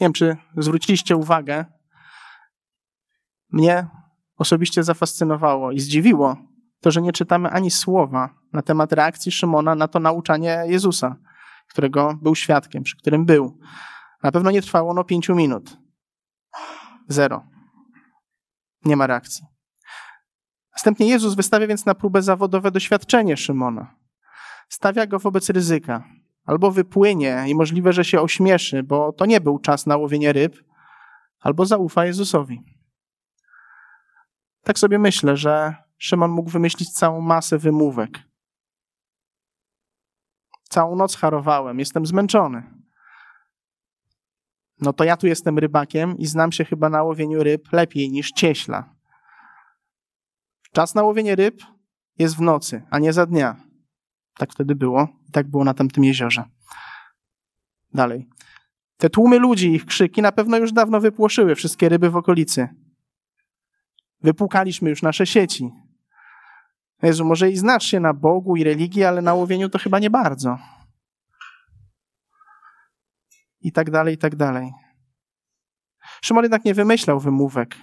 Nie 0.00 0.04
wiem, 0.04 0.12
czy 0.12 0.36
zwróciliście 0.56 1.16
uwagę. 1.16 1.64
Mnie 3.50 3.86
osobiście 4.36 4.82
zafascynowało 4.82 5.72
i 5.72 5.80
zdziwiło 5.80 6.36
to, 6.80 6.90
że 6.90 7.02
nie 7.02 7.12
czytamy 7.12 7.50
ani 7.50 7.70
słowa 7.70 8.34
na 8.52 8.62
temat 8.62 8.92
reakcji 8.92 9.32
Szymona 9.32 9.74
na 9.74 9.88
to 9.88 10.00
nauczanie 10.00 10.62
Jezusa, 10.66 11.16
którego 11.68 12.18
był 12.22 12.34
świadkiem, 12.34 12.82
przy 12.82 12.96
którym 12.96 13.24
był. 13.24 13.58
Na 14.22 14.32
pewno 14.32 14.50
nie 14.50 14.62
trwało 14.62 14.90
ono 14.90 15.04
pięciu 15.04 15.34
minut. 15.34 15.78
Zero. 17.08 17.46
Nie 18.84 18.96
ma 18.96 19.06
reakcji. 19.06 19.46
Następnie 20.72 21.08
Jezus 21.08 21.34
wystawia 21.34 21.66
więc 21.66 21.86
na 21.86 21.94
próbę 21.94 22.22
zawodowe 22.22 22.70
doświadczenie 22.70 23.36
Szymona. 23.36 23.94
Stawia 24.68 25.06
go 25.06 25.18
wobec 25.18 25.50
ryzyka. 25.50 26.04
Albo 26.44 26.70
wypłynie 26.70 27.44
i 27.48 27.54
możliwe, 27.54 27.92
że 27.92 28.04
się 28.04 28.20
ośmieszy, 28.20 28.82
bo 28.82 29.12
to 29.12 29.26
nie 29.26 29.40
był 29.40 29.58
czas 29.58 29.86
na 29.86 29.96
łowienie 29.96 30.32
ryb, 30.32 30.64
albo 31.40 31.66
zaufa 31.66 32.06
Jezusowi. 32.06 32.64
Tak 34.62 34.78
sobie 34.78 34.98
myślę, 34.98 35.36
że 35.36 35.74
Szymon 35.98 36.30
mógł 36.30 36.50
wymyślić 36.50 36.92
całą 36.92 37.20
masę 37.20 37.58
wymówek. 37.58 38.27
Całą 40.68 40.96
noc 40.96 41.16
harowałem, 41.16 41.78
jestem 41.78 42.06
zmęczony. 42.06 42.62
No 44.80 44.92
to 44.92 45.04
ja 45.04 45.16
tu 45.16 45.26
jestem 45.26 45.58
rybakiem 45.58 46.18
i 46.18 46.26
znam 46.26 46.52
się 46.52 46.64
chyba 46.64 46.88
na 46.88 47.02
łowieniu 47.02 47.42
ryb 47.42 47.72
lepiej 47.72 48.10
niż 48.10 48.32
cieśla. 48.32 48.94
Czas 50.72 50.94
na 50.94 51.02
łowienie 51.02 51.36
ryb 51.36 51.62
jest 52.18 52.36
w 52.36 52.40
nocy, 52.40 52.82
a 52.90 52.98
nie 52.98 53.12
za 53.12 53.26
dnia. 53.26 53.56
Tak 54.34 54.52
wtedy 54.52 54.74
było 54.74 55.08
i 55.28 55.32
tak 55.32 55.50
było 55.50 55.64
na 55.64 55.74
tamtym 55.74 56.04
jeziorze. 56.04 56.44
Dalej. 57.94 58.28
Te 58.96 59.10
tłumy 59.10 59.38
ludzi, 59.38 59.74
ich 59.74 59.86
krzyki 59.86 60.22
na 60.22 60.32
pewno 60.32 60.56
już 60.56 60.72
dawno 60.72 61.00
wypłoszyły 61.00 61.54
wszystkie 61.54 61.88
ryby 61.88 62.10
w 62.10 62.16
okolicy. 62.16 62.68
Wypłukaliśmy 64.22 64.90
już 64.90 65.02
nasze 65.02 65.26
sieci. 65.26 65.70
Jezu, 67.02 67.24
może 67.24 67.50
i 67.50 67.56
znasz 67.56 67.84
się 67.84 68.00
na 68.00 68.14
Bogu 68.14 68.56
i 68.56 68.64
religii, 68.64 69.04
ale 69.04 69.22
na 69.22 69.34
łowieniu 69.34 69.68
to 69.68 69.78
chyba 69.78 69.98
nie 69.98 70.10
bardzo. 70.10 70.58
I 73.60 73.72
tak 73.72 73.90
dalej, 73.90 74.14
i 74.14 74.18
tak 74.18 74.36
dalej. 74.36 74.72
Szymon 76.22 76.44
jednak 76.44 76.64
nie 76.64 76.74
wymyślał 76.74 77.20
wymówek. 77.20 77.76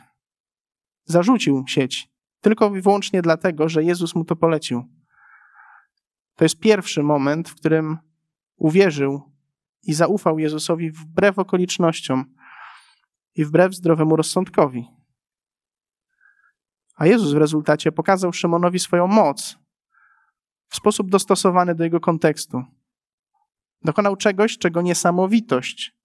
Zarzucił 1.05 1.63
sieć. 1.67 2.09
Tylko 2.41 2.75
i 2.75 2.81
wyłącznie 2.81 3.21
dlatego, 3.21 3.69
że 3.69 3.83
Jezus 3.83 4.15
mu 4.15 4.25
to 4.25 4.35
polecił. 4.35 4.83
To 6.35 6.45
jest 6.45 6.59
pierwszy 6.59 7.03
moment, 7.03 7.49
w 7.49 7.55
którym 7.55 7.97
uwierzył 8.57 9.21
i 9.83 9.93
zaufał 9.93 10.39
Jezusowi 10.39 10.91
wbrew 10.91 11.39
okolicznościom 11.39 12.35
i 13.35 13.45
wbrew 13.45 13.75
zdrowemu 13.75 14.15
rozsądkowi. 14.15 14.87
A 16.95 17.05
Jezus 17.05 17.33
w 17.33 17.37
rezultacie 17.37 17.91
pokazał 17.91 18.33
Szymonowi 18.33 18.79
swoją 18.79 19.07
moc 19.07 19.57
w 20.67 20.75
sposób 20.75 21.09
dostosowany 21.09 21.75
do 21.75 21.83
jego 21.83 21.99
kontekstu. 21.99 22.63
Dokonał 23.81 24.15
czegoś, 24.15 24.57
czego 24.57 24.81
niesamowitość 24.81 25.95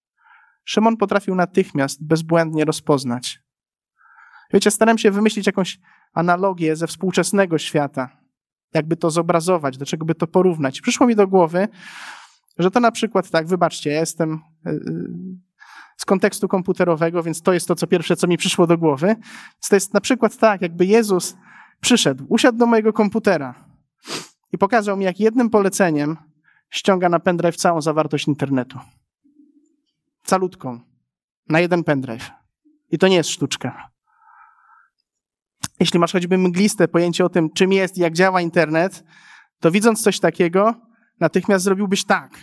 Szymon 0.64 0.96
potrafił 0.96 1.34
natychmiast 1.34 2.06
bezbłędnie 2.06 2.64
rozpoznać. 2.64 3.42
Wiecie, 4.52 4.70
staram 4.70 4.98
się 4.98 5.10
wymyślić 5.10 5.46
jakąś 5.46 5.78
analogię 6.12 6.76
ze 6.76 6.86
współczesnego 6.86 7.58
świata, 7.58 8.08
jakby 8.74 8.96
to 8.96 9.10
zobrazować, 9.10 9.78
do 9.78 9.86
czego 9.86 10.04
by 10.04 10.14
to 10.14 10.26
porównać. 10.26 10.80
Przyszło 10.80 11.06
mi 11.06 11.16
do 11.16 11.28
głowy, 11.28 11.68
że 12.58 12.70
to 12.70 12.80
na 12.80 12.92
przykład 12.92 13.30
tak, 13.30 13.46
wybaczcie, 13.46 13.90
ja 13.90 14.00
jestem 14.00 14.40
e, 14.66 14.70
e, 14.70 14.76
z 16.00 16.04
kontekstu 16.04 16.48
komputerowego, 16.48 17.22
więc 17.22 17.42
to 17.42 17.52
jest 17.52 17.68
to, 17.68 17.74
co 17.74 17.86
pierwsze, 17.86 18.16
co 18.16 18.26
mi 18.26 18.36
przyszło 18.36 18.66
do 18.66 18.78
głowy. 18.78 19.16
To 19.68 19.76
jest 19.76 19.94
na 19.94 20.00
przykład 20.00 20.36
tak, 20.36 20.62
jakby 20.62 20.86
Jezus 20.86 21.36
przyszedł, 21.80 22.26
usiadł 22.28 22.58
do 22.58 22.66
mojego 22.66 22.92
komputera 22.92 23.54
i 24.52 24.58
pokazał 24.58 24.96
mi, 24.96 25.04
jak 25.04 25.20
jednym 25.20 25.50
poleceniem 25.50 26.16
ściąga 26.70 27.08
na 27.08 27.20
pendrive 27.20 27.56
całą 27.56 27.80
zawartość 27.80 28.28
internetu. 28.28 28.78
Calutką. 30.24 30.80
Na 31.48 31.60
jeden 31.60 31.84
pendrive. 31.84 32.30
I 32.90 32.98
to 32.98 33.08
nie 33.08 33.16
jest 33.16 33.30
sztuczka. 33.30 33.90
Jeśli 35.80 36.00
masz 36.00 36.12
choćby 36.12 36.38
mgliste 36.38 36.88
pojęcie 36.88 37.24
o 37.24 37.28
tym, 37.28 37.50
czym 37.52 37.72
jest 37.72 37.98
i 37.98 38.00
jak 38.00 38.12
działa 38.12 38.40
internet, 38.40 39.04
to 39.58 39.70
widząc 39.70 40.02
coś 40.02 40.20
takiego, 40.20 40.74
natychmiast 41.20 41.64
zrobiłbyś 41.64 42.04
tak. 42.04 42.38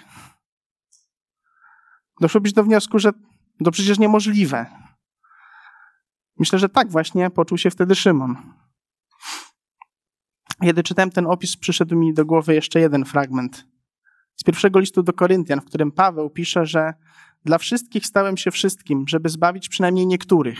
Doszłobyś 2.21 2.53
do 2.53 2.63
wniosku, 2.63 2.99
że 2.99 3.11
to 3.65 3.71
przecież 3.71 3.99
niemożliwe. 3.99 4.65
Myślę, 6.39 6.59
że 6.59 6.69
tak 6.69 6.91
właśnie 6.91 7.29
poczuł 7.29 7.57
się 7.57 7.69
wtedy 7.69 7.95
Szymon. 7.95 8.35
Kiedy 10.61 10.83
czytałem 10.83 11.11
ten 11.11 11.27
opis, 11.27 11.57
przyszedł 11.57 11.95
mi 11.95 12.13
do 12.13 12.25
głowy 12.25 12.55
jeszcze 12.55 12.79
jeden 12.79 13.05
fragment 13.05 13.67
z 14.37 14.43
pierwszego 14.43 14.79
listu 14.79 15.03
do 15.03 15.13
Koryntian, 15.13 15.61
w 15.61 15.65
którym 15.65 15.91
Paweł 15.91 16.29
pisze, 16.29 16.65
że 16.65 16.93
dla 17.45 17.57
wszystkich 17.57 18.05
stałem 18.05 18.37
się 18.37 18.51
wszystkim, 18.51 19.07
żeby 19.07 19.29
zbawić 19.29 19.69
przynajmniej 19.69 20.07
niektórych. 20.07 20.59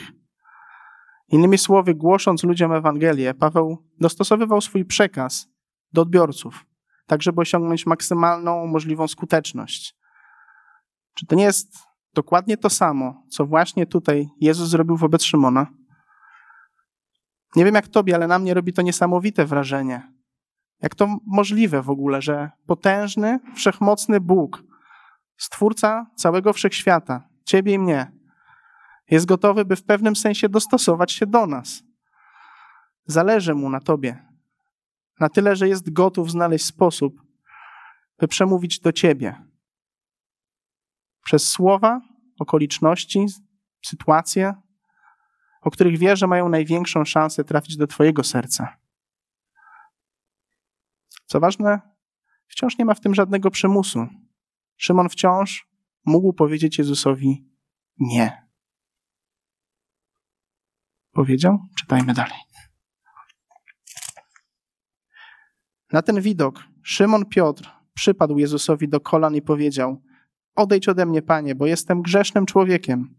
Innymi 1.27 1.57
słowy, 1.57 1.95
głosząc 1.95 2.43
ludziom 2.43 2.73
Ewangelię, 2.73 3.33
Paweł 3.33 3.77
dostosowywał 3.99 4.61
swój 4.61 4.85
przekaz 4.85 5.47
do 5.93 6.01
odbiorców, 6.01 6.65
tak 7.05 7.21
żeby 7.21 7.41
osiągnąć 7.41 7.85
maksymalną 7.85 8.67
możliwą 8.67 9.07
skuteczność. 9.07 9.95
Czy 11.13 11.25
to 11.25 11.35
nie 11.35 11.43
jest 11.43 11.86
dokładnie 12.17 12.57
to 12.57 12.69
samo, 12.69 13.23
co 13.29 13.45
właśnie 13.45 13.85
tutaj 13.85 14.29
Jezus 14.41 14.69
zrobił 14.69 14.97
wobec 14.97 15.23
Szymona? 15.23 15.67
Nie 17.55 17.65
wiem 17.65 17.75
jak 17.75 17.87
tobie, 17.87 18.15
ale 18.15 18.27
na 18.27 18.39
mnie 18.39 18.53
robi 18.53 18.73
to 18.73 18.81
niesamowite 18.81 19.45
wrażenie. 19.45 20.11
Jak 20.81 20.95
to 20.95 21.17
możliwe 21.25 21.81
w 21.81 21.89
ogóle, 21.89 22.21
że 22.21 22.51
potężny, 22.65 23.39
wszechmocny 23.55 24.19
Bóg, 24.19 24.63
stwórca 25.37 26.05
całego 26.15 26.53
wszechświata, 26.53 27.29
ciebie 27.45 27.73
i 27.73 27.79
mnie, 27.79 28.11
jest 29.09 29.25
gotowy, 29.25 29.65
by 29.65 29.75
w 29.75 29.83
pewnym 29.83 30.15
sensie 30.15 30.49
dostosować 30.49 31.11
się 31.11 31.25
do 31.25 31.47
nas. 31.47 31.83
Zależy 33.05 33.55
mu 33.55 33.69
na 33.69 33.79
tobie. 33.79 34.25
Na 35.19 35.29
tyle, 35.29 35.55
że 35.55 35.67
jest 35.67 35.93
gotów 35.93 36.31
znaleźć 36.31 36.65
sposób, 36.65 37.21
by 38.19 38.27
przemówić 38.27 38.79
do 38.79 38.91
ciebie. 38.91 39.46
Przez 41.27 41.49
słowa, 41.49 42.01
okoliczności, 42.39 43.25
sytuacje, 43.85 44.53
o 45.61 45.71
których 45.71 45.97
wie, 45.97 46.15
że 46.15 46.27
mają 46.27 46.49
największą 46.49 47.05
szansę 47.05 47.43
trafić 47.43 47.77
do 47.77 47.87
twojego 47.87 48.23
serca. 48.23 48.77
Co 51.25 51.39
ważne, 51.39 51.81
wciąż 52.47 52.77
nie 52.77 52.85
ma 52.85 52.93
w 52.93 52.99
tym 52.99 53.15
żadnego 53.15 53.51
przymusu. 53.51 54.07
Szymon 54.77 55.09
wciąż 55.09 55.67
mógł 56.05 56.33
powiedzieć 56.33 56.77
Jezusowi 56.77 57.49
nie. 57.99 58.47
Powiedział? 61.11 61.59
Czytajmy 61.79 62.13
dalej. 62.13 62.39
Na 65.91 66.01
ten 66.01 66.21
widok 66.21 66.63
Szymon 66.83 67.25
Piotr 67.25 67.71
przypadł 67.93 68.37
Jezusowi 68.37 68.89
do 68.89 68.99
kolan 68.99 69.35
i 69.35 69.41
powiedział: 69.41 70.06
Odejdź 70.57 70.89
ode 70.89 71.05
mnie, 71.05 71.21
panie, 71.21 71.55
bo 71.55 71.65
jestem 71.65 72.01
grzesznym 72.01 72.45
człowiekiem. 72.45 73.15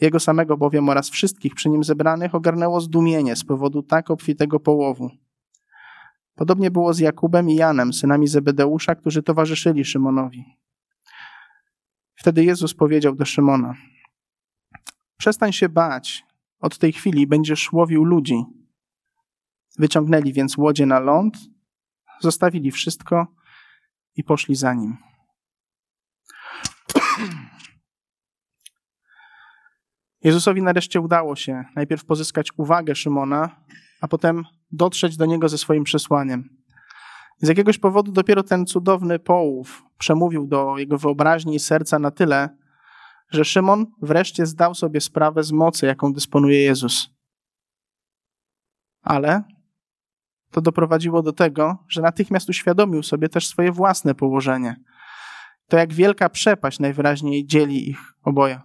Jego 0.00 0.20
samego 0.20 0.56
bowiem 0.56 0.88
oraz 0.88 1.10
wszystkich 1.10 1.54
przy 1.54 1.68
nim 1.68 1.84
zebranych 1.84 2.34
ogarnęło 2.34 2.80
zdumienie 2.80 3.36
z 3.36 3.44
powodu 3.44 3.82
tak 3.82 4.10
obfitego 4.10 4.60
połowu. 4.60 5.10
Podobnie 6.34 6.70
było 6.70 6.94
z 6.94 6.98
Jakubem 6.98 7.50
i 7.50 7.54
Janem, 7.54 7.92
synami 7.92 8.28
Zebedeusza, 8.28 8.94
którzy 8.94 9.22
towarzyszyli 9.22 9.84
Szymonowi. 9.84 10.44
Wtedy 12.14 12.44
Jezus 12.44 12.74
powiedział 12.74 13.14
do 13.14 13.24
Szymona: 13.24 13.74
Przestań 15.16 15.52
się 15.52 15.68
bać, 15.68 16.24
od 16.60 16.78
tej 16.78 16.92
chwili 16.92 17.26
będziesz 17.26 17.72
łowił 17.72 18.04
ludzi. 18.04 18.44
Wyciągnęli 19.78 20.32
więc 20.32 20.58
łodzie 20.58 20.86
na 20.86 21.00
ląd, 21.00 21.38
zostawili 22.20 22.70
wszystko 22.70 23.26
i 24.16 24.24
poszli 24.24 24.54
za 24.54 24.74
nim. 24.74 24.96
Jezusowi 30.24 30.62
nareszcie 30.62 31.00
udało 31.00 31.36
się 31.36 31.64
najpierw 31.76 32.04
pozyskać 32.04 32.48
uwagę 32.56 32.94
Szymona, 32.94 33.64
a 34.00 34.08
potem 34.08 34.44
dotrzeć 34.72 35.16
do 35.16 35.26
niego 35.26 35.48
ze 35.48 35.58
swoim 35.58 35.84
przesłaniem. 35.84 36.48
Z 37.38 37.48
jakiegoś 37.48 37.78
powodu 37.78 38.12
dopiero 38.12 38.42
ten 38.42 38.66
cudowny 38.66 39.18
połów 39.18 39.84
przemówił 39.98 40.46
do 40.46 40.78
jego 40.78 40.98
wyobraźni 40.98 41.54
i 41.54 41.60
serca 41.60 41.98
na 41.98 42.10
tyle, 42.10 42.48
że 43.30 43.44
Szymon 43.44 43.86
wreszcie 44.02 44.46
zdał 44.46 44.74
sobie 44.74 45.00
sprawę 45.00 45.42
z 45.42 45.52
mocy, 45.52 45.86
jaką 45.86 46.12
dysponuje 46.12 46.62
Jezus. 46.62 47.10
Ale 49.02 49.42
to 50.50 50.60
doprowadziło 50.60 51.22
do 51.22 51.32
tego, 51.32 51.84
że 51.88 52.02
natychmiast 52.02 52.48
uświadomił 52.48 53.02
sobie 53.02 53.28
też 53.28 53.46
swoje 53.46 53.72
własne 53.72 54.14
położenie. 54.14 54.76
To 55.68 55.76
jak 55.76 55.92
wielka 55.92 56.28
przepaść 56.28 56.78
najwyraźniej 56.78 57.46
dzieli 57.46 57.90
ich 57.90 57.98
oboje. 58.22 58.60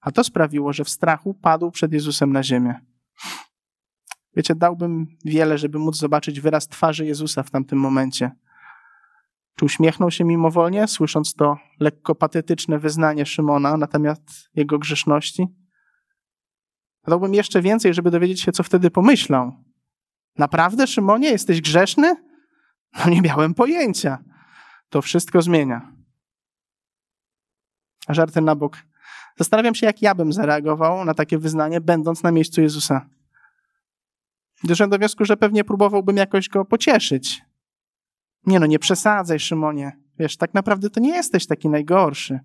A 0.00 0.10
to 0.12 0.24
sprawiło, 0.24 0.72
że 0.72 0.84
w 0.84 0.88
strachu 0.88 1.34
padł 1.34 1.70
przed 1.70 1.92
Jezusem 1.92 2.32
na 2.32 2.42
ziemię. 2.42 2.80
Wiecie, 4.36 4.54
dałbym 4.54 5.06
wiele, 5.24 5.58
żeby 5.58 5.78
móc 5.78 5.96
zobaczyć 5.96 6.40
wyraz 6.40 6.68
twarzy 6.68 7.06
Jezusa 7.06 7.42
w 7.42 7.50
tamtym 7.50 7.78
momencie. 7.78 8.30
Czy 9.56 9.64
uśmiechnął 9.64 10.10
się 10.10 10.24
mimowolnie, 10.24 10.88
słysząc 10.88 11.34
to 11.34 11.56
lekko 11.80 12.14
patetyczne 12.14 12.78
wyznanie 12.78 13.26
Szymona 13.26 13.76
na 13.76 13.86
temat 13.86 14.20
jego 14.54 14.78
grzeszności? 14.78 15.46
Dałbym 17.06 17.34
jeszcze 17.34 17.62
więcej, 17.62 17.94
żeby 17.94 18.10
dowiedzieć 18.10 18.40
się, 18.40 18.52
co 18.52 18.62
wtedy 18.62 18.90
pomyślał. 18.90 19.64
Naprawdę, 20.38 20.86
Szymonie, 20.86 21.28
jesteś 21.30 21.60
grzeszny? 21.60 22.16
No 22.98 23.10
nie 23.10 23.22
miałem 23.22 23.54
pojęcia. 23.54 24.18
To 24.88 25.02
wszystko 25.02 25.42
zmienia. 25.42 25.92
A 28.06 28.14
żarty 28.14 28.40
na 28.40 28.54
bok. 28.54 28.76
Zastanawiam 29.38 29.74
się, 29.74 29.86
jak 29.86 30.02
ja 30.02 30.14
bym 30.14 30.32
zareagował 30.32 31.04
na 31.04 31.14
takie 31.14 31.38
wyznanie, 31.38 31.80
będąc 31.80 32.22
na 32.22 32.32
miejscu 32.32 32.60
Jezusa. 32.60 33.06
Doszedłem 34.64 34.90
do 34.90 34.98
wniosku, 34.98 35.24
że 35.24 35.36
pewnie 35.36 35.64
próbowałbym 35.64 36.16
jakoś 36.16 36.48
go 36.48 36.64
pocieszyć. 36.64 37.42
Nie 38.46 38.60
no, 38.60 38.66
nie 38.66 38.78
przesadzaj, 38.78 39.40
Szymonie. 39.40 39.98
Wiesz, 40.18 40.36
tak 40.36 40.54
naprawdę 40.54 40.90
to 40.90 41.00
nie 41.00 41.14
jesteś 41.14 41.46
taki 41.46 41.68
najgorszy. 41.68 42.40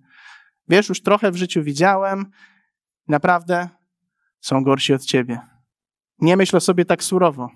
Wiesz, 0.70 0.90
już 0.90 1.02
trochę 1.02 1.32
w 1.32 1.36
życiu 1.36 1.64
widziałem. 1.64 2.26
Naprawdę 3.08 3.70
są 4.40 4.64
gorsi 4.64 4.94
od 4.94 5.06
ciebie. 5.06 5.40
Nie 6.20 6.38
myśl 6.38 6.58
o 6.58 6.60
sobie 6.60 6.86
tak 6.86 7.04
surowo. 7.04 7.50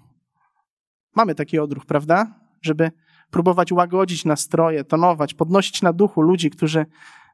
Mamy 1.15 1.35
taki 1.35 1.59
odruch, 1.59 1.85
prawda? 1.85 2.39
Żeby 2.61 2.91
próbować 3.31 3.71
łagodzić 3.71 4.25
nastroje, 4.25 4.83
tonować, 4.83 5.33
podnosić 5.33 5.81
na 5.81 5.93
duchu 5.93 6.21
ludzi, 6.21 6.49
którzy 6.49 6.85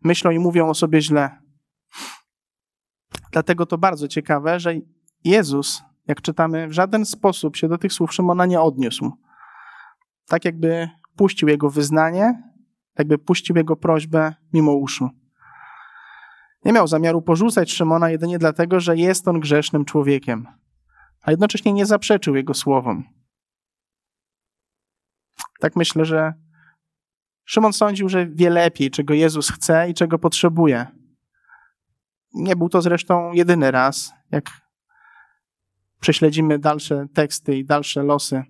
myślą 0.04 0.32
i 0.32 0.40
mówią 0.40 0.70
o 0.70 0.74
sobie 0.74 1.02
źle. 1.02 1.43
Dlatego 3.34 3.66
to 3.66 3.78
bardzo 3.78 4.08
ciekawe, 4.08 4.60
że 4.60 4.74
Jezus, 5.24 5.84
jak 6.08 6.22
czytamy, 6.22 6.68
w 6.68 6.72
żaden 6.72 7.06
sposób 7.06 7.56
się 7.56 7.68
do 7.68 7.78
tych 7.78 7.94
słów 7.94 8.14
Szymona 8.14 8.46
nie 8.46 8.62
odniósł. 8.62 9.12
Tak 10.26 10.46
jakby 10.46 10.90
puścił 11.16 11.48
jego 11.48 11.70
wyznanie, 11.70 12.44
jakby 12.98 13.18
puścił 13.18 13.56
jego 13.56 13.76
prośbę 13.76 14.36
mimo 14.54 14.74
uszu. 14.74 15.10
Nie 16.66 16.74
miał 16.74 16.88
zamiaru 16.88 17.22
porzucać 17.22 17.72
Szymona 17.72 18.10
jedynie 18.10 18.40
dlatego, 18.40 18.80
że 18.80 18.98
jest 18.98 19.28
on 19.28 19.40
grzesznym 19.40 19.86
człowiekiem, 19.86 20.48
a 21.22 21.32
jednocześnie 21.32 21.74
nie 21.74 21.86
zaprzeczył 21.86 22.36
jego 22.36 22.54
słowom. 22.54 23.04
Tak 25.60 25.76
myślę, 25.76 26.06
że 26.06 26.34
Szymon 27.46 27.74
sądził, 27.74 28.10
że 28.10 28.28
wie 28.28 28.50
lepiej, 28.50 28.92
czego 28.92 29.14
Jezus 29.14 29.50
chce 29.50 29.90
i 29.90 29.94
czego 29.94 30.20
potrzebuje. 30.20 31.03
Nie 32.34 32.56
był 32.56 32.70
to 32.70 32.82
zresztą 32.82 33.34
jedyny 33.34 33.72
raz, 33.72 34.14
jak 34.32 34.50
prześledzimy 36.00 36.60
dalsze 36.60 37.06
teksty 37.14 37.58
i 37.58 37.66
dalsze 37.66 38.04
losy 38.04 38.44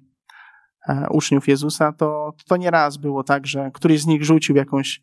e, 0.87 1.07
uczniów 1.09 1.47
Jezusa, 1.47 1.91
to, 1.91 2.33
to 2.47 2.57
nie 2.57 2.71
raz 2.71 2.97
było 2.97 3.23
tak, 3.23 3.47
że 3.47 3.71
któryś 3.73 4.01
z 4.01 4.05
nich 4.05 4.23
rzucił 4.23 4.55
jakąś 4.55 5.01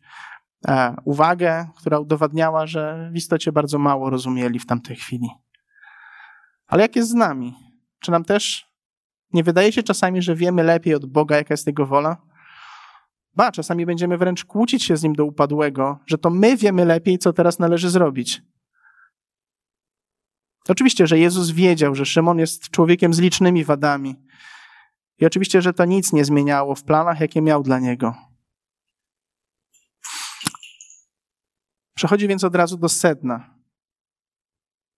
e, 0.67 0.95
uwagę, 1.05 1.67
która 1.77 1.99
udowadniała, 1.99 2.67
że 2.67 3.09
w 3.13 3.15
istocie 3.15 3.51
bardzo 3.51 3.79
mało 3.79 4.09
rozumieli 4.09 4.59
w 4.59 4.65
tamtej 4.65 4.95
chwili. 4.95 5.29
Ale 6.67 6.81
jak 6.81 6.95
jest 6.95 7.09
z 7.09 7.13
nami? 7.13 7.55
Czy 7.99 8.11
nam 8.11 8.23
też 8.23 8.71
nie 9.33 9.43
wydaje 9.43 9.71
się 9.71 9.83
czasami, 9.83 10.21
że 10.21 10.35
wiemy 10.35 10.63
lepiej 10.63 10.95
od 10.95 11.05
Boga, 11.05 11.35
jaka 11.35 11.53
jest 11.53 11.67
Jego 11.67 11.85
wola? 11.85 12.17
Ba, 13.35 13.51
czasami 13.51 13.85
będziemy 13.85 14.17
wręcz 14.17 14.45
kłócić 14.45 14.83
się 14.83 14.97
z 14.97 15.03
Nim 15.03 15.13
do 15.13 15.25
upadłego, 15.25 15.99
że 16.07 16.17
to 16.17 16.29
my 16.29 16.57
wiemy 16.57 16.85
lepiej, 16.85 17.17
co 17.17 17.33
teraz 17.33 17.59
należy 17.59 17.89
zrobić. 17.89 18.41
Oczywiście, 20.69 21.07
że 21.07 21.19
Jezus 21.19 21.51
wiedział, 21.51 21.95
że 21.95 22.05
Szymon 22.05 22.39
jest 22.39 22.69
człowiekiem 22.69 23.13
z 23.13 23.19
licznymi 23.19 23.63
wadami. 23.63 24.15
I 25.19 25.25
oczywiście, 25.25 25.61
że 25.61 25.73
to 25.73 25.85
nic 25.85 26.13
nie 26.13 26.25
zmieniało 26.25 26.75
w 26.75 26.83
planach, 26.83 27.19
jakie 27.19 27.41
miał 27.41 27.63
dla 27.63 27.79
niego. 27.79 28.15
Przechodzi 31.95 32.27
więc 32.27 32.43
od 32.43 32.55
razu 32.55 32.77
do 32.77 32.89
sedna. 32.89 33.55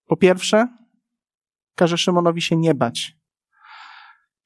Po 0.06 0.16
pierwsze, 0.16 0.68
każe 1.74 1.98
Szymonowi 1.98 2.42
się 2.42 2.56
nie 2.56 2.74
bać. 2.74 3.16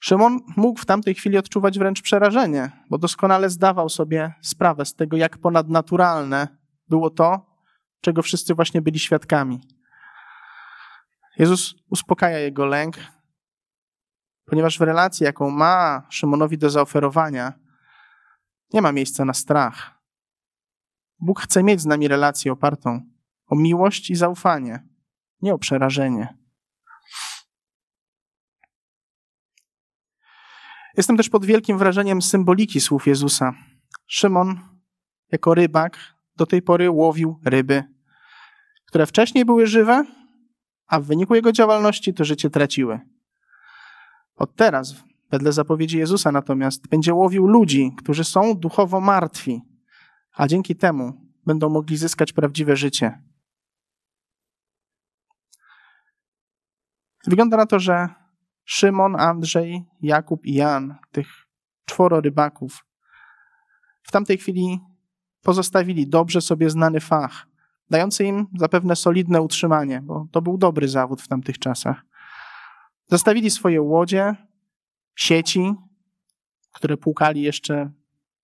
Szymon 0.00 0.40
mógł 0.56 0.80
w 0.80 0.86
tamtej 0.86 1.14
chwili 1.14 1.38
odczuwać 1.38 1.78
wręcz 1.78 2.02
przerażenie, 2.02 2.70
bo 2.90 2.98
doskonale 2.98 3.50
zdawał 3.50 3.88
sobie 3.88 4.34
sprawę 4.42 4.84
z 4.84 4.94
tego, 4.94 5.16
jak 5.16 5.38
ponadnaturalne 5.38 6.48
było 6.88 7.10
to, 7.10 7.46
czego 8.00 8.22
wszyscy 8.22 8.54
właśnie 8.54 8.82
byli 8.82 8.98
świadkami. 8.98 9.60
Jezus 11.38 11.74
uspokaja 11.90 12.38
jego 12.38 12.66
lęk, 12.66 12.96
ponieważ 14.44 14.78
w 14.78 14.82
relacji, 14.82 15.24
jaką 15.24 15.50
ma 15.50 16.06
Szymonowi 16.10 16.58
do 16.58 16.70
zaoferowania, 16.70 17.52
nie 18.72 18.82
ma 18.82 18.92
miejsca 18.92 19.24
na 19.24 19.34
strach. 19.34 19.98
Bóg 21.20 21.40
chce 21.40 21.62
mieć 21.62 21.80
z 21.80 21.86
nami 21.86 22.08
relację 22.08 22.52
opartą 22.52 23.00
o 23.46 23.56
miłość 23.56 24.10
i 24.10 24.16
zaufanie, 24.16 24.88
nie 25.42 25.54
o 25.54 25.58
przerażenie. 25.58 26.38
Jestem 30.96 31.16
też 31.16 31.28
pod 31.28 31.44
wielkim 31.44 31.78
wrażeniem 31.78 32.22
symboliki 32.22 32.80
słów 32.80 33.06
Jezusa. 33.06 33.52
Szymon, 34.06 34.60
jako 35.32 35.54
rybak, 35.54 35.98
do 36.36 36.46
tej 36.46 36.62
pory 36.62 36.90
łowił 36.90 37.40
ryby, 37.44 37.84
które 38.86 39.06
wcześniej 39.06 39.44
były 39.44 39.66
żywe, 39.66 40.04
a 40.88 41.00
w 41.00 41.04
wyniku 41.04 41.34
jego 41.34 41.52
działalności 41.52 42.14
to 42.14 42.24
życie 42.24 42.50
traciły. 42.50 43.00
Od 44.36 44.54
teraz, 44.54 44.94
wedle 45.30 45.52
zapowiedzi 45.52 45.98
Jezusa 45.98 46.32
natomiast, 46.32 46.88
będzie 46.88 47.14
łowił 47.14 47.46
ludzi, 47.46 47.92
którzy 47.98 48.24
są 48.24 48.54
duchowo 48.54 49.00
martwi, 49.00 49.62
a 50.34 50.48
dzięki 50.48 50.76
temu 50.76 51.12
będą 51.46 51.68
mogli 51.68 51.96
zyskać 51.96 52.32
prawdziwe 52.32 52.76
życie. 52.76 53.22
Wygląda 57.26 57.56
na 57.56 57.66
to, 57.66 57.80
że 57.80 58.08
Szymon, 58.64 59.16
Andrzej, 59.20 59.84
Jakub 60.02 60.46
i 60.46 60.54
Jan, 60.54 60.96
tych 61.12 61.28
czworo 61.84 62.20
rybaków, 62.20 62.84
w 64.02 64.10
tamtej 64.10 64.38
chwili 64.38 64.80
pozostawili 65.42 66.08
dobrze 66.08 66.40
sobie 66.40 66.70
znany 66.70 67.00
fach, 67.00 67.46
dający 67.90 68.24
im 68.24 68.46
zapewne 68.58 68.96
solidne 68.96 69.42
utrzymanie, 69.42 70.00
bo 70.02 70.26
to 70.32 70.42
był 70.42 70.58
dobry 70.58 70.88
zawód 70.88 71.22
w 71.22 71.28
tamtych 71.28 71.58
czasach. 71.58 72.02
Zostawili 73.06 73.50
swoje 73.50 73.82
łodzie, 73.82 74.34
sieci, 75.16 75.74
które 76.72 76.96
płukali 76.96 77.42
jeszcze 77.42 77.90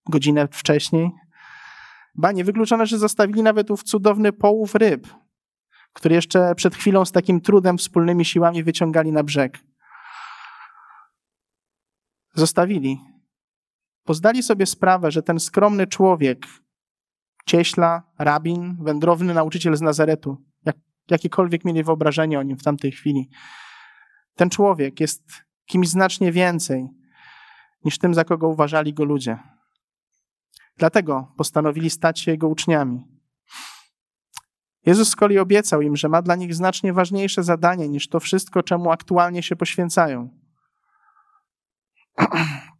godzinę 0.06 0.48
wcześniej. 0.48 1.10
Ba, 2.14 2.32
niewykluczone, 2.32 2.86
że 2.86 2.98
zostawili 2.98 3.42
nawet 3.42 3.70
ów 3.70 3.82
cudowny 3.82 4.32
połów 4.32 4.74
ryb, 4.74 5.06
który 5.92 6.14
jeszcze 6.14 6.54
przed 6.54 6.74
chwilą 6.74 7.04
z 7.04 7.12
takim 7.12 7.40
trudem 7.40 7.78
wspólnymi 7.78 8.24
siłami 8.24 8.62
wyciągali 8.62 9.12
na 9.12 9.22
brzeg. 9.22 9.58
Zostawili. 12.34 13.00
Pozdali 14.04 14.42
sobie 14.42 14.66
sprawę, 14.66 15.10
że 15.10 15.22
ten 15.22 15.40
skromny 15.40 15.86
człowiek, 15.86 16.46
cieśla, 17.46 18.02
rabin, 18.18 18.76
wędrowny 18.80 19.34
nauczyciel 19.34 19.76
z 19.76 19.80
Nazaretu, 19.80 20.36
jak, 20.64 20.76
jakiekolwiek 21.10 21.64
mieli 21.64 21.84
wyobrażenie 21.84 22.38
o 22.38 22.42
nim 22.42 22.56
w 22.56 22.62
tamtej 22.62 22.92
chwili. 22.92 23.30
Ten 24.34 24.50
człowiek 24.50 25.00
jest 25.00 25.22
kimś 25.66 25.88
znacznie 25.88 26.32
więcej 26.32 26.88
niż 27.84 27.98
tym, 27.98 28.14
za 28.14 28.24
kogo 28.24 28.48
uważali 28.48 28.94
go 28.94 29.04
ludzie. 29.04 29.38
Dlatego 30.76 31.32
postanowili 31.36 31.90
stać 31.90 32.20
się 32.20 32.30
jego 32.30 32.48
uczniami. 32.48 33.04
Jezus 34.86 35.08
z 35.08 35.16
kolei 35.16 35.38
obiecał 35.38 35.82
im, 35.82 35.96
że 35.96 36.08
ma 36.08 36.22
dla 36.22 36.36
nich 36.36 36.54
znacznie 36.54 36.92
ważniejsze 36.92 37.42
zadanie 37.42 37.88
niż 37.88 38.08
to 38.08 38.20
wszystko, 38.20 38.62
czemu 38.62 38.90
aktualnie 38.90 39.42
się 39.42 39.56
poświęcają. 39.56 40.28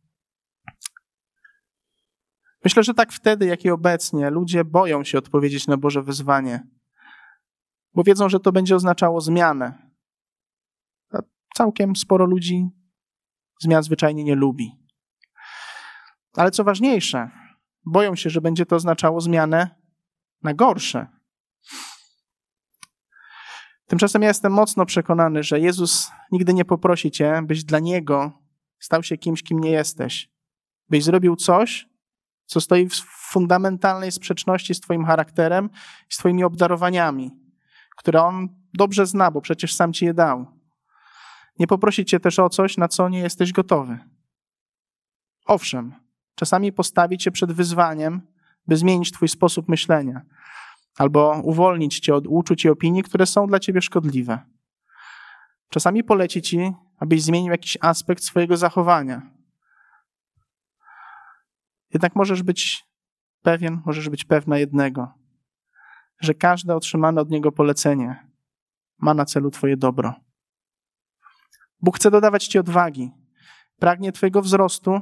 Myślę, 2.65 2.83
że 2.83 2.95
tak 2.95 3.13
wtedy, 3.13 3.47
jak 3.47 3.65
i 3.65 3.71
obecnie, 3.71 4.31
ludzie 4.31 4.65
boją 4.65 5.05
się 5.05 5.19
odpowiedzieć 5.19 5.67
na 5.67 5.77
Boże 5.77 6.03
wyzwanie, 6.03 6.67
bo 7.95 8.03
wiedzą, 8.03 8.29
że 8.29 8.41
to 8.41 8.53
będzie 8.53 8.77
oznaczało 8.77 9.21
zmianę. 9.21 9.91
A 11.13 11.19
całkiem 11.55 11.97
sporo 11.97 12.27
ludzi 12.27 12.69
zmian 13.61 13.83
zwyczajnie 13.83 14.25
nie 14.25 14.35
lubi. 14.35 14.73
Ale 16.37 16.51
co 16.51 16.65
ważniejsze, 16.65 17.31
boją 17.87 18.17
się, 18.17 18.31
że 18.31 18.41
będzie 18.41 18.67
to 18.67 18.77
oznaczało 18.77 19.21
zmianę 19.21 19.71
na 20.43 20.55
gorsze. 20.55 21.07
Tymczasem 23.87 24.23
ja 24.23 24.29
jestem 24.29 24.53
mocno 24.53 24.87
przekonany, 24.87 25.43
że 25.43 25.61
Jezus 25.61 26.11
nigdy 26.33 26.55
nie 26.55 26.65
poprosi 26.65 27.11
cię, 27.11 27.43
byś 27.43 27.65
dla 27.65 27.79
Niego 27.79 28.33
stał 28.79 29.03
się 29.03 29.19
kimś, 29.19 29.43
kim 29.43 29.59
nie 29.59 29.71
jesteś. 29.71 30.31
Byś 30.89 31.05
zrobił 31.05 31.37
coś, 31.37 31.94
co 32.47 32.61
stoi 32.61 32.89
w 32.89 32.95
fundamentalnej 33.31 34.13
sprzeczności 34.13 34.75
z 34.75 34.81
Twoim 34.81 35.05
charakterem 35.05 35.71
i 36.11 36.15
z 36.15 36.17
Twoimi 36.17 36.45
obdarowaniami, 36.45 37.31
które 37.97 38.23
On 38.23 38.49
dobrze 38.75 39.07
zna, 39.07 39.31
bo 39.31 39.41
przecież 39.41 39.75
sam 39.75 39.93
Ci 39.93 40.05
je 40.05 40.15
dał. 40.15 40.47
Nie 41.59 41.67
poprosi 41.67 42.05
Cię 42.05 42.21
też 42.21 42.39
o 42.39 42.49
coś, 42.49 42.77
na 42.77 42.89
co 42.89 43.09
nie 43.09 43.19
jesteś 43.19 43.53
gotowy. 43.53 43.99
Owszem, 45.47 45.95
czasami 46.35 46.73
postawi 46.73 47.19
Cię 47.19 47.31
przed 47.31 47.53
wyzwaniem, 47.53 48.23
by 48.67 48.77
zmienić 48.77 49.13
Twój 49.13 49.29
sposób 49.29 49.69
myślenia, 49.69 50.23
albo 50.97 51.41
uwolnić 51.45 52.01
Cię 52.01 52.15
od 52.15 52.27
uczuć 52.27 52.65
i 52.65 52.69
opinii, 52.69 53.03
które 53.03 53.27
są 53.27 53.47
dla 53.47 53.59
Ciebie 53.59 53.83
szkodliwe. 53.83 54.39
Czasami 55.69 56.05
poleci 56.05 56.43
Ci, 56.43 56.73
abyś 56.99 57.23
zmienił 57.23 57.53
jakiś 57.53 57.79
aspekt 57.81 58.25
swojego 58.25 58.57
zachowania, 58.57 59.23
jednak 61.95 62.17
możesz 62.17 62.43
być 62.43 62.85
pewien, 63.43 63.83
możesz 63.87 64.09
być 64.09 64.25
pewna 64.25 64.59
jednego, 64.59 65.15
że 66.21 66.35
każde 66.35 66.77
otrzymane 66.77 67.21
od 67.21 67.31
Niego 67.31 67.53
polecenie 67.53 68.31
ma 68.99 69.15
na 69.15 69.25
celu 69.25 69.51
Twoje 69.51 69.77
dobro. 69.77 70.15
Bóg 71.81 71.97
chce 71.97 72.11
dodawać 72.11 72.47
Ci 72.47 72.59
odwagi, 72.59 73.11
pragnie 73.79 74.13
Twojego 74.13 74.43
wzrostu 74.43 75.01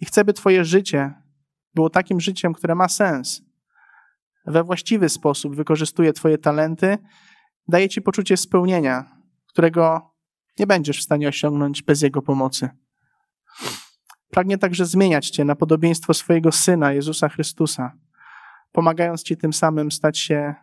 i 0.00 0.06
chce, 0.06 0.24
by 0.24 0.32
Twoje 0.32 0.64
życie 0.64 1.14
było 1.74 1.90
takim 1.90 2.20
życiem, 2.20 2.52
które 2.52 2.74
ma 2.74 2.88
sens. 2.88 3.42
We 4.46 4.62
właściwy 4.62 5.08
sposób 5.08 5.56
wykorzystuje 5.56 6.12
Twoje 6.12 6.38
talenty, 6.38 6.98
daje 7.68 7.88
Ci 7.88 8.02
poczucie 8.02 8.36
spełnienia, 8.36 9.20
którego 9.48 10.14
nie 10.58 10.66
będziesz 10.66 11.00
w 11.00 11.04
stanie 11.04 11.28
osiągnąć 11.28 11.82
bez 11.82 12.02
Jego 12.02 12.22
pomocy. 12.22 12.68
Pragnie 14.36 14.58
także 14.58 14.86
zmieniać 14.86 15.30
Cię 15.30 15.44
na 15.44 15.56
podobieństwo 15.56 16.14
swojego 16.14 16.52
Syna, 16.52 16.92
Jezusa 16.92 17.28
Chrystusa, 17.28 17.92
pomagając 18.72 19.22
Ci 19.22 19.36
tym 19.36 19.52
samym 19.52 19.90
stać 19.90 20.18
się 20.18 20.54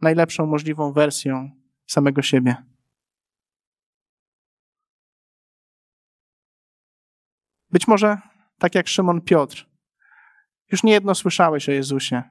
najlepszą 0.00 0.46
możliwą 0.46 0.92
wersją 0.92 1.50
samego 1.86 2.22
siebie. 2.22 2.56
Być 7.70 7.88
może, 7.88 8.18
tak 8.58 8.74
jak 8.74 8.88
Szymon 8.88 9.20
Piotr, 9.20 9.68
już 10.72 10.82
niejedno 10.82 11.14
słyszałeś 11.14 11.68
o 11.68 11.72
Jezusie, 11.72 12.22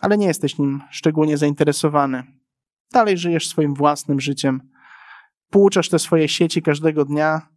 ale 0.00 0.18
nie 0.18 0.26
jesteś 0.26 0.58
nim 0.58 0.82
szczególnie 0.90 1.36
zainteresowany. 1.36 2.22
Dalej 2.92 3.18
żyjesz 3.18 3.48
swoim 3.48 3.74
własnym 3.74 4.20
życiem, 4.20 4.70
płuczesz 5.50 5.88
te 5.88 5.98
swoje 5.98 6.28
sieci 6.28 6.62
każdego 6.62 7.04
dnia 7.04 7.48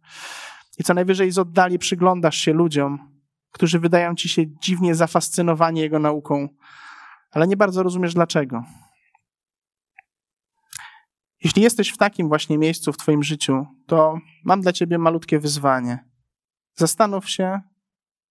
i 0.78 0.84
co 0.84 0.94
najwyżej 0.94 1.30
z 1.30 1.38
oddali 1.38 1.78
przyglądasz 1.78 2.36
się 2.36 2.52
ludziom, 2.52 3.20
którzy 3.50 3.78
wydają 3.78 4.14
ci 4.14 4.28
się 4.28 4.42
dziwnie 4.62 4.94
zafascynowani 4.94 5.80
jego 5.80 5.98
nauką, 5.98 6.48
ale 7.30 7.46
nie 7.46 7.56
bardzo 7.56 7.82
rozumiesz 7.82 8.14
dlaczego. 8.14 8.64
Jeśli 11.44 11.62
jesteś 11.62 11.88
w 11.88 11.96
takim 11.96 12.28
właśnie 12.28 12.58
miejscu 12.58 12.92
w 12.92 12.96
Twoim 12.96 13.22
życiu, 13.22 13.66
to 13.86 14.18
mam 14.44 14.60
dla 14.60 14.72
Ciebie 14.72 14.98
malutkie 14.98 15.38
wyzwanie. 15.38 16.04
Zastanów 16.74 17.30
się, 17.30 17.60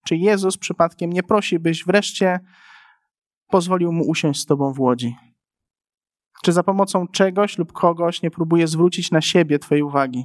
czy 0.06 0.16
Jezus 0.16 0.58
przypadkiem 0.58 1.12
nie 1.12 1.22
prosi, 1.22 1.58
byś 1.58 1.84
wreszcie 1.84 2.40
pozwolił 3.48 3.92
mu 3.92 4.08
usiąść 4.08 4.40
z 4.40 4.46
Tobą 4.46 4.72
w 4.72 4.80
łodzi. 4.80 5.16
Czy 6.42 6.52
za 6.52 6.62
pomocą 6.62 7.08
czegoś 7.08 7.58
lub 7.58 7.72
kogoś 7.72 8.22
nie 8.22 8.30
próbuje 8.30 8.66
zwrócić 8.66 9.10
na 9.10 9.20
siebie 9.20 9.58
Twojej 9.58 9.82
uwagi 9.82 10.24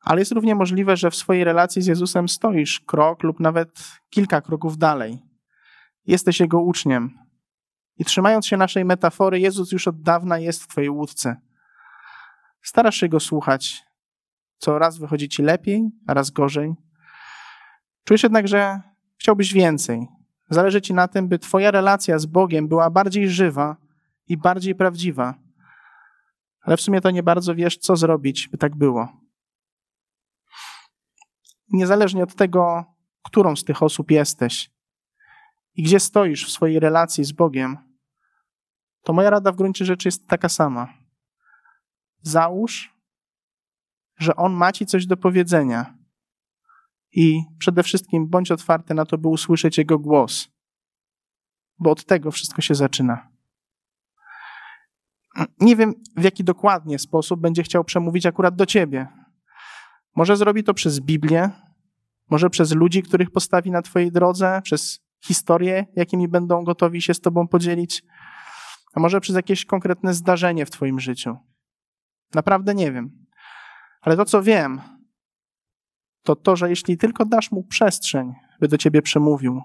ale 0.00 0.20
jest 0.20 0.32
równie 0.32 0.54
możliwe, 0.54 0.96
że 0.96 1.10
w 1.10 1.16
swojej 1.16 1.44
relacji 1.44 1.82
z 1.82 1.86
Jezusem 1.86 2.28
stoisz 2.28 2.80
krok 2.80 3.22
lub 3.22 3.40
nawet 3.40 3.70
kilka 4.10 4.40
kroków 4.40 4.78
dalej. 4.78 5.22
Jesteś 6.06 6.40
Jego 6.40 6.60
uczniem. 6.60 7.18
I 7.96 8.04
trzymając 8.04 8.46
się 8.46 8.56
naszej 8.56 8.84
metafory, 8.84 9.40
Jezus 9.40 9.72
już 9.72 9.88
od 9.88 10.02
dawna 10.02 10.38
jest 10.38 10.62
w 10.62 10.66
Twojej 10.66 10.90
łódce. 10.90 11.36
Starasz 12.62 12.96
się 12.96 13.08
Go 13.08 13.20
słuchać. 13.20 13.84
Co 14.58 14.78
raz 14.78 14.98
wychodzi 14.98 15.28
Ci 15.28 15.42
lepiej, 15.42 15.90
a 16.06 16.14
raz 16.14 16.30
gorzej. 16.30 16.74
Czujesz 18.04 18.22
jednak, 18.22 18.48
że 18.48 18.80
chciałbyś 19.18 19.52
więcej. 19.52 20.06
Zależy 20.50 20.80
Ci 20.80 20.94
na 20.94 21.08
tym, 21.08 21.28
by 21.28 21.38
Twoja 21.38 21.70
relacja 21.70 22.18
z 22.18 22.26
Bogiem 22.26 22.68
była 22.68 22.90
bardziej 22.90 23.28
żywa 23.30 23.76
i 24.28 24.36
bardziej 24.36 24.74
prawdziwa. 24.74 25.34
Ale 26.60 26.76
w 26.76 26.80
sumie 26.80 27.00
to 27.00 27.10
nie 27.10 27.22
bardzo 27.22 27.54
wiesz, 27.54 27.78
co 27.78 27.96
zrobić, 27.96 28.48
by 28.48 28.58
tak 28.58 28.76
było 28.76 29.27
niezależnie 31.70 32.22
od 32.22 32.34
tego, 32.34 32.84
którą 33.24 33.56
z 33.56 33.64
tych 33.64 33.82
osób 33.82 34.10
jesteś 34.10 34.70
i 35.74 35.82
gdzie 35.82 36.00
stoisz 36.00 36.46
w 36.46 36.50
swojej 36.50 36.80
relacji 36.80 37.24
z 37.24 37.32
Bogiem, 37.32 37.76
to 39.02 39.12
moja 39.12 39.30
rada 39.30 39.52
w 39.52 39.56
gruncie 39.56 39.84
rzeczy 39.84 40.08
jest 40.08 40.28
taka 40.28 40.48
sama. 40.48 40.94
Załóż, 42.22 42.94
że 44.18 44.36
On 44.36 44.52
ma 44.52 44.72
ci 44.72 44.86
coś 44.86 45.06
do 45.06 45.16
powiedzenia 45.16 45.98
i 47.12 47.42
przede 47.58 47.82
wszystkim 47.82 48.28
bądź 48.28 48.50
otwarty 48.50 48.94
na 48.94 49.04
to, 49.04 49.18
by 49.18 49.28
usłyszeć 49.28 49.78
Jego 49.78 49.98
głos, 49.98 50.48
bo 51.78 51.90
od 51.90 52.04
tego 52.04 52.30
wszystko 52.30 52.62
się 52.62 52.74
zaczyna. 52.74 53.28
Nie 55.60 55.76
wiem, 55.76 55.94
w 56.16 56.24
jaki 56.24 56.44
dokładnie 56.44 56.98
sposób 56.98 57.40
będzie 57.40 57.62
chciał 57.62 57.84
przemówić 57.84 58.26
akurat 58.26 58.56
do 58.56 58.66
ciebie, 58.66 59.06
może 60.16 60.36
zrobi 60.36 60.64
to 60.64 60.74
przez 60.74 61.00
Biblię, 61.00 61.50
może 62.30 62.50
przez 62.50 62.74
ludzi, 62.74 63.02
których 63.02 63.30
postawi 63.30 63.70
na 63.70 63.82
Twojej 63.82 64.12
drodze, 64.12 64.60
przez 64.64 65.00
historie, 65.24 65.86
jakimi 65.96 66.28
będą 66.28 66.64
gotowi 66.64 67.02
się 67.02 67.14
z 67.14 67.20
Tobą 67.20 67.48
podzielić, 67.48 68.02
a 68.94 69.00
może 69.00 69.20
przez 69.20 69.36
jakieś 69.36 69.64
konkretne 69.64 70.14
zdarzenie 70.14 70.66
w 70.66 70.70
Twoim 70.70 71.00
życiu. 71.00 71.36
Naprawdę 72.34 72.74
nie 72.74 72.92
wiem. 72.92 73.26
Ale 74.00 74.16
to, 74.16 74.24
co 74.24 74.42
wiem, 74.42 74.80
to 76.22 76.36
to, 76.36 76.56
że 76.56 76.70
jeśli 76.70 76.96
tylko 76.96 77.24
dasz 77.24 77.50
mu 77.50 77.64
przestrzeń, 77.64 78.34
by 78.60 78.68
do 78.68 78.78
Ciebie 78.78 79.02
przemówił, 79.02 79.62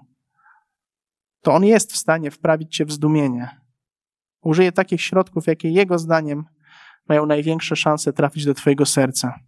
to 1.42 1.54
on 1.54 1.64
jest 1.64 1.92
w 1.92 1.96
stanie 1.96 2.30
wprawić 2.30 2.76
Cię 2.76 2.84
w 2.84 2.92
zdumienie. 2.92 3.60
Użyje 4.40 4.72
takich 4.72 5.02
środków, 5.02 5.46
jakie 5.46 5.70
jego 5.70 5.98
zdaniem 5.98 6.44
mają 7.08 7.26
największe 7.26 7.76
szanse 7.76 8.12
trafić 8.12 8.44
do 8.44 8.54
Twojego 8.54 8.86
serca. 8.86 9.40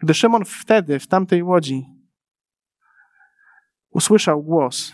Gdy 0.00 0.14
Szymon 0.14 0.44
wtedy, 0.44 0.98
w 0.98 1.06
tamtej 1.06 1.42
łodzi, 1.42 1.86
usłyszał 3.90 4.42
głos, 4.42 4.92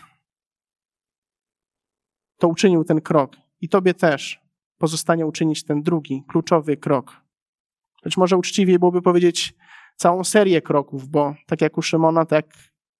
to 2.38 2.48
uczynił 2.48 2.84
ten 2.84 3.00
krok. 3.00 3.36
I 3.60 3.68
tobie 3.68 3.94
też 3.94 4.40
pozostanie 4.78 5.26
uczynić 5.26 5.64
ten 5.64 5.82
drugi, 5.82 6.24
kluczowy 6.28 6.76
krok. 6.76 7.20
Być 8.04 8.16
może 8.16 8.36
uczciwiej 8.36 8.78
byłoby 8.78 9.02
powiedzieć 9.02 9.54
całą 9.96 10.24
serię 10.24 10.62
kroków, 10.62 11.08
bo 11.08 11.34
tak 11.46 11.60
jak 11.60 11.78
u 11.78 11.82
Szymona, 11.82 12.26
tak 12.26 12.46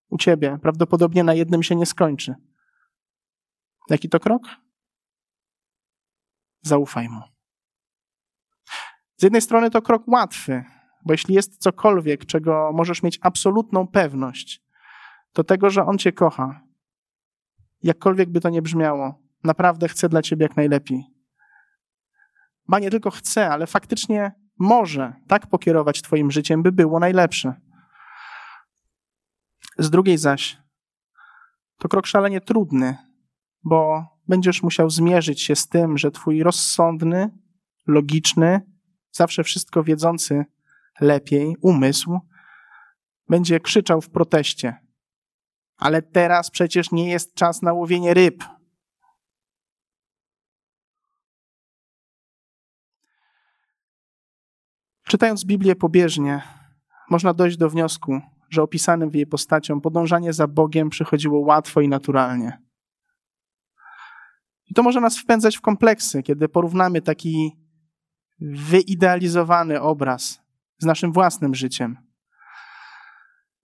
u 0.09 0.19
ciebie, 0.19 0.59
prawdopodobnie 0.63 1.25
na 1.25 1.35
jednym 1.35 1.63
się 1.63 1.77
nie 1.77 1.87
skończy. 1.87 2.35
Jaki 3.91 4.09
to 4.09 4.21
krok? 4.21 4.43
Zaufaj 6.63 7.09
mu. 7.09 7.21
Z 9.17 9.23
jednej 9.23 9.43
strony 9.43 9.71
to 9.71 9.83
krok 9.83 10.09
łatwy, 10.09 10.65
bo 11.07 11.15
jeśli 11.15 11.35
jest 11.35 11.59
cokolwiek, 11.59 12.27
czego 12.27 12.71
możesz 12.75 13.03
mieć 13.03 13.19
absolutną 13.23 13.87
pewność, 13.87 14.63
to 15.33 15.45
tego, 15.45 15.71
że 15.71 15.87
On 15.87 15.99
Cię 15.99 16.13
kocha. 16.13 16.61
Jakkolwiek 17.83 18.31
by 18.31 18.41
to 18.41 18.49
nie 18.49 18.63
brzmiało, 18.63 19.23
naprawdę 19.45 19.89
chce 19.89 20.09
dla 20.09 20.23
Ciebie 20.23 20.43
jak 20.43 20.57
najlepiej. 20.57 21.05
Ba 22.69 22.79
nie 22.79 22.91
tylko 22.91 23.11
chce, 23.11 23.49
ale 23.49 23.67
faktycznie 23.67 24.33
może 24.59 25.13
tak 25.29 25.47
pokierować 25.47 26.03
Twoim 26.03 26.31
życiem, 26.31 26.63
by 26.63 26.73
było 26.73 27.01
najlepsze. 27.01 27.55
Z 29.79 29.91
drugiej 29.91 30.19
zaś, 30.19 30.59
to 31.79 31.89
krok 31.89 32.07
szalenie 32.07 32.41
trudny, 32.41 32.97
bo 33.65 34.07
będziesz 34.29 34.63
musiał 34.63 34.91
zmierzyć 34.91 35.43
się 35.43 35.57
z 35.57 35.69
tym, 35.69 35.99
że 35.99 36.11
Twój 36.11 36.43
rozsądny, 36.43 37.31
logiczny, 37.87 38.61
zawsze 39.13 39.45
wszystko 39.45 39.83
wiedzący 39.83 40.45
lepiej, 41.01 41.57
umysł 41.63 42.21
będzie 43.29 43.61
krzyczał 43.61 44.01
w 44.01 44.11
proteście. 44.11 44.77
Ale 45.77 46.03
teraz 46.03 46.51
przecież 46.51 46.93
nie 46.93 47.11
jest 47.11 47.35
czas 47.35 47.63
na 47.63 47.73
łowienie 47.73 48.15
ryb. 48.15 48.45
Czytając 55.05 55.45
Biblię 55.45 55.75
pobieżnie, 55.75 56.43
można 57.11 57.35
dojść 57.35 57.57
do 57.57 57.71
wniosku, 57.71 58.21
że 58.51 58.63
opisanym 58.63 59.11
w 59.11 59.15
jej 59.15 59.27
postacią 59.27 59.81
podążanie 59.81 60.33
za 60.33 60.47
Bogiem 60.47 60.91
przychodziło 60.91 61.41
łatwo 61.41 61.81
i 61.81 61.89
naturalnie. 61.89 62.63
I 64.71 64.75
to 64.75 64.83
może 64.83 65.01
nas 65.01 65.19
wpędzać 65.19 65.57
w 65.57 65.61
kompleksy, 65.61 66.23
kiedy 66.23 66.49
porównamy 66.49 67.03
taki 67.03 67.57
wyidealizowany 68.41 69.81
obraz 69.81 70.46
z 70.79 70.85
naszym 70.85 71.13
własnym 71.13 71.55
życiem. 71.55 71.99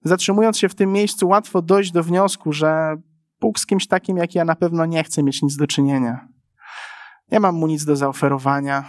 Zatrzymując 0.05 0.59
się 0.59 0.69
w 0.69 0.75
tym 0.75 0.93
miejscu, 0.93 1.29
łatwo 1.29 1.63
dojść 1.63 1.93
do 1.93 2.03
wniosku, 2.03 2.53
że 2.53 2.97
Bóg 3.41 3.59
z 3.59 3.67
kimś 3.67 3.87
takim 3.87 4.17
jak 4.17 4.35
ja 4.35 4.45
na 4.45 4.55
pewno 4.55 4.87
nie 4.87 5.05
chce 5.05 5.23
mieć 5.23 5.43
nic 5.43 5.57
do 5.57 5.67
czynienia. 5.67 6.29
Nie 7.31 7.41
mam 7.41 7.55
mu 7.55 7.67
nic 7.67 7.85
do 7.85 7.97
zaoferowania, 7.97 8.85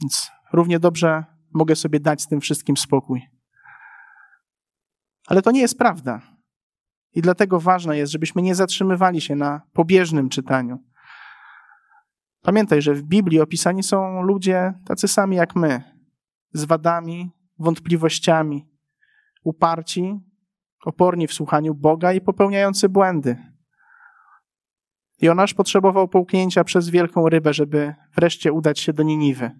więc 0.00 0.30
równie 0.52 0.78
dobrze 0.80 1.24
mogę 1.54 1.76
sobie 1.76 2.00
dać 2.00 2.22
z 2.22 2.28
tym 2.28 2.40
wszystkim 2.40 2.76
spokój. 2.76 3.22
Ale 5.26 5.42
to 5.42 5.50
nie 5.50 5.60
jest 5.60 5.78
prawda. 5.78 6.20
I 7.14 7.22
dlatego 7.22 7.60
ważne 7.60 7.98
jest, 7.98 8.12
żebyśmy 8.12 8.42
nie 8.42 8.54
zatrzymywali 8.54 9.20
się 9.20 9.36
na 9.36 9.62
pobieżnym 9.72 10.28
czytaniu. 10.28 10.78
Pamiętaj, 12.42 12.82
że 12.82 12.94
w 12.94 13.02
Biblii 13.02 13.40
opisani 13.40 13.82
są 13.82 14.22
ludzie 14.22 14.74
tacy 14.84 15.08
sami 15.08 15.36
jak 15.36 15.56
my, 15.56 15.82
z 16.52 16.64
wadami, 16.64 17.30
wątpliwościami, 17.58 18.66
uparci, 19.44 20.20
oporni 20.84 21.26
w 21.26 21.32
słuchaniu 21.32 21.74
Boga 21.74 22.12
i 22.12 22.20
popełniający 22.20 22.88
błędy. 22.88 23.36
Jonasz 25.20 25.54
potrzebował 25.54 26.08
połknięcia 26.08 26.64
przez 26.64 26.90
wielką 26.90 27.28
rybę, 27.28 27.54
żeby 27.54 27.94
wreszcie 28.14 28.52
udać 28.52 28.78
się 28.78 28.92
do 28.92 29.02
Niniwy. 29.02 29.50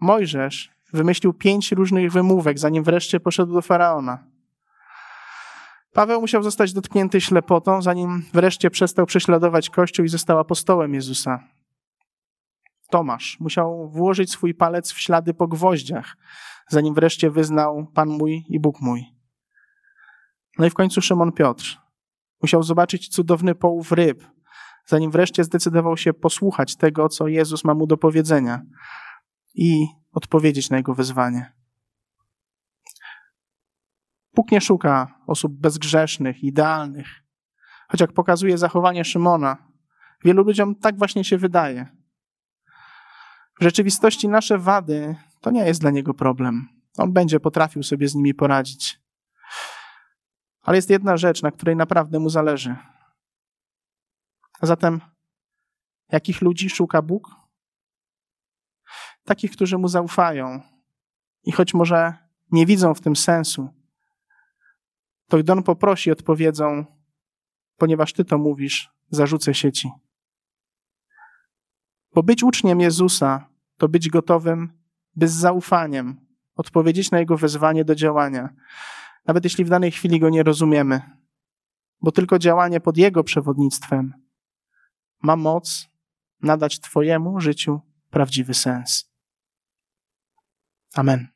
Mojżesz 0.00 0.70
wymyślił 0.92 1.32
pięć 1.32 1.72
różnych 1.72 2.12
wymówek, 2.12 2.58
zanim 2.58 2.84
wreszcie 2.84 3.20
poszedł 3.20 3.52
do 3.54 3.62
faraona. 3.62 4.24
Paweł 5.92 6.20
musiał 6.20 6.42
zostać 6.42 6.72
dotknięty 6.72 7.20
ślepotą, 7.20 7.82
zanim 7.82 8.24
wreszcie 8.32 8.70
przestał 8.70 9.06
prześladować 9.06 9.70
Kościół 9.70 10.04
i 10.04 10.08
został 10.08 10.38
apostołem 10.38 10.94
Jezusa. 10.94 11.53
Tomasz 12.90 13.40
musiał 13.40 13.90
włożyć 13.90 14.30
swój 14.30 14.54
palec 14.54 14.92
w 14.92 15.00
ślady 15.00 15.34
po 15.34 15.48
gwoździach, 15.48 16.16
zanim 16.68 16.94
wreszcie 16.94 17.30
wyznał 17.30 17.86
Pan 17.94 18.08
mój 18.08 18.44
i 18.48 18.60
Bóg 18.60 18.80
mój. 18.80 19.04
No 20.58 20.66
i 20.66 20.70
w 20.70 20.74
końcu 20.74 21.00
Szymon 21.00 21.32
Piotr 21.32 21.78
musiał 22.42 22.62
zobaczyć 22.62 23.08
cudowny 23.08 23.54
połów 23.54 23.92
ryb, 23.92 24.24
zanim 24.86 25.10
wreszcie 25.10 25.44
zdecydował 25.44 25.96
się 25.96 26.12
posłuchać 26.12 26.76
tego, 26.76 27.08
co 27.08 27.28
Jezus 27.28 27.64
ma 27.64 27.74
mu 27.74 27.86
do 27.86 27.96
powiedzenia 27.96 28.62
i 29.54 29.86
odpowiedzieć 30.12 30.70
na 30.70 30.76
jego 30.76 30.94
wezwanie. 30.94 31.52
Bóg 34.34 34.50
nie 34.50 34.60
szuka 34.60 35.20
osób 35.26 35.52
bezgrzesznych, 35.52 36.44
idealnych. 36.44 37.06
Choć 37.88 38.00
jak 38.00 38.12
pokazuje 38.12 38.58
zachowanie 38.58 39.04
Szymona, 39.04 39.56
wielu 40.24 40.44
ludziom 40.44 40.74
tak 40.74 40.98
właśnie 40.98 41.24
się 41.24 41.38
wydaje. 41.38 42.03
W 43.60 43.62
rzeczywistości 43.62 44.28
nasze 44.28 44.58
wady 44.58 45.16
to 45.40 45.50
nie 45.50 45.66
jest 45.66 45.80
dla 45.80 45.90
niego 45.90 46.14
problem. 46.14 46.68
On 46.98 47.12
będzie 47.12 47.40
potrafił 47.40 47.82
sobie 47.82 48.08
z 48.08 48.14
nimi 48.14 48.34
poradzić. 48.34 49.00
Ale 50.62 50.76
jest 50.76 50.90
jedna 50.90 51.16
rzecz, 51.16 51.42
na 51.42 51.50
której 51.50 51.76
naprawdę 51.76 52.18
mu 52.18 52.28
zależy. 52.28 52.76
A 54.60 54.66
zatem, 54.66 55.00
jakich 56.12 56.42
ludzi 56.42 56.70
szuka 56.70 57.02
Bóg? 57.02 57.30
Takich, 59.24 59.50
którzy 59.50 59.78
mu 59.78 59.88
zaufają 59.88 60.60
i 61.42 61.52
choć 61.52 61.74
może 61.74 62.14
nie 62.50 62.66
widzą 62.66 62.94
w 62.94 63.00
tym 63.00 63.16
sensu, 63.16 63.68
to 65.28 65.38
gdy 65.38 65.52
on 65.52 65.62
poprosi, 65.62 66.10
odpowiedzą, 66.10 66.84
ponieważ 67.76 68.12
ty 68.12 68.24
to 68.24 68.38
mówisz, 68.38 68.90
zarzucę 69.10 69.54
sieci. 69.54 69.90
Bo 72.14 72.22
być 72.22 72.42
uczniem 72.42 72.80
Jezusa 72.80 73.48
to 73.76 73.88
być 73.88 74.08
gotowym, 74.08 74.72
by 75.16 75.28
z 75.28 75.32
zaufaniem 75.32 76.20
odpowiedzieć 76.56 77.10
na 77.10 77.18
Jego 77.18 77.36
wezwanie 77.36 77.84
do 77.84 77.94
działania, 77.94 78.48
nawet 79.26 79.44
jeśli 79.44 79.64
w 79.64 79.68
danej 79.68 79.90
chwili 79.90 80.20
go 80.20 80.30
nie 80.30 80.42
rozumiemy, 80.42 81.00
bo 82.00 82.12
tylko 82.12 82.38
działanie 82.38 82.80
pod 82.80 82.96
Jego 82.96 83.24
przewodnictwem 83.24 84.12
ma 85.22 85.36
moc 85.36 85.88
nadać 86.42 86.80
Twojemu 86.80 87.40
życiu 87.40 87.80
prawdziwy 88.10 88.54
sens. 88.54 89.10
Amen. 90.94 91.28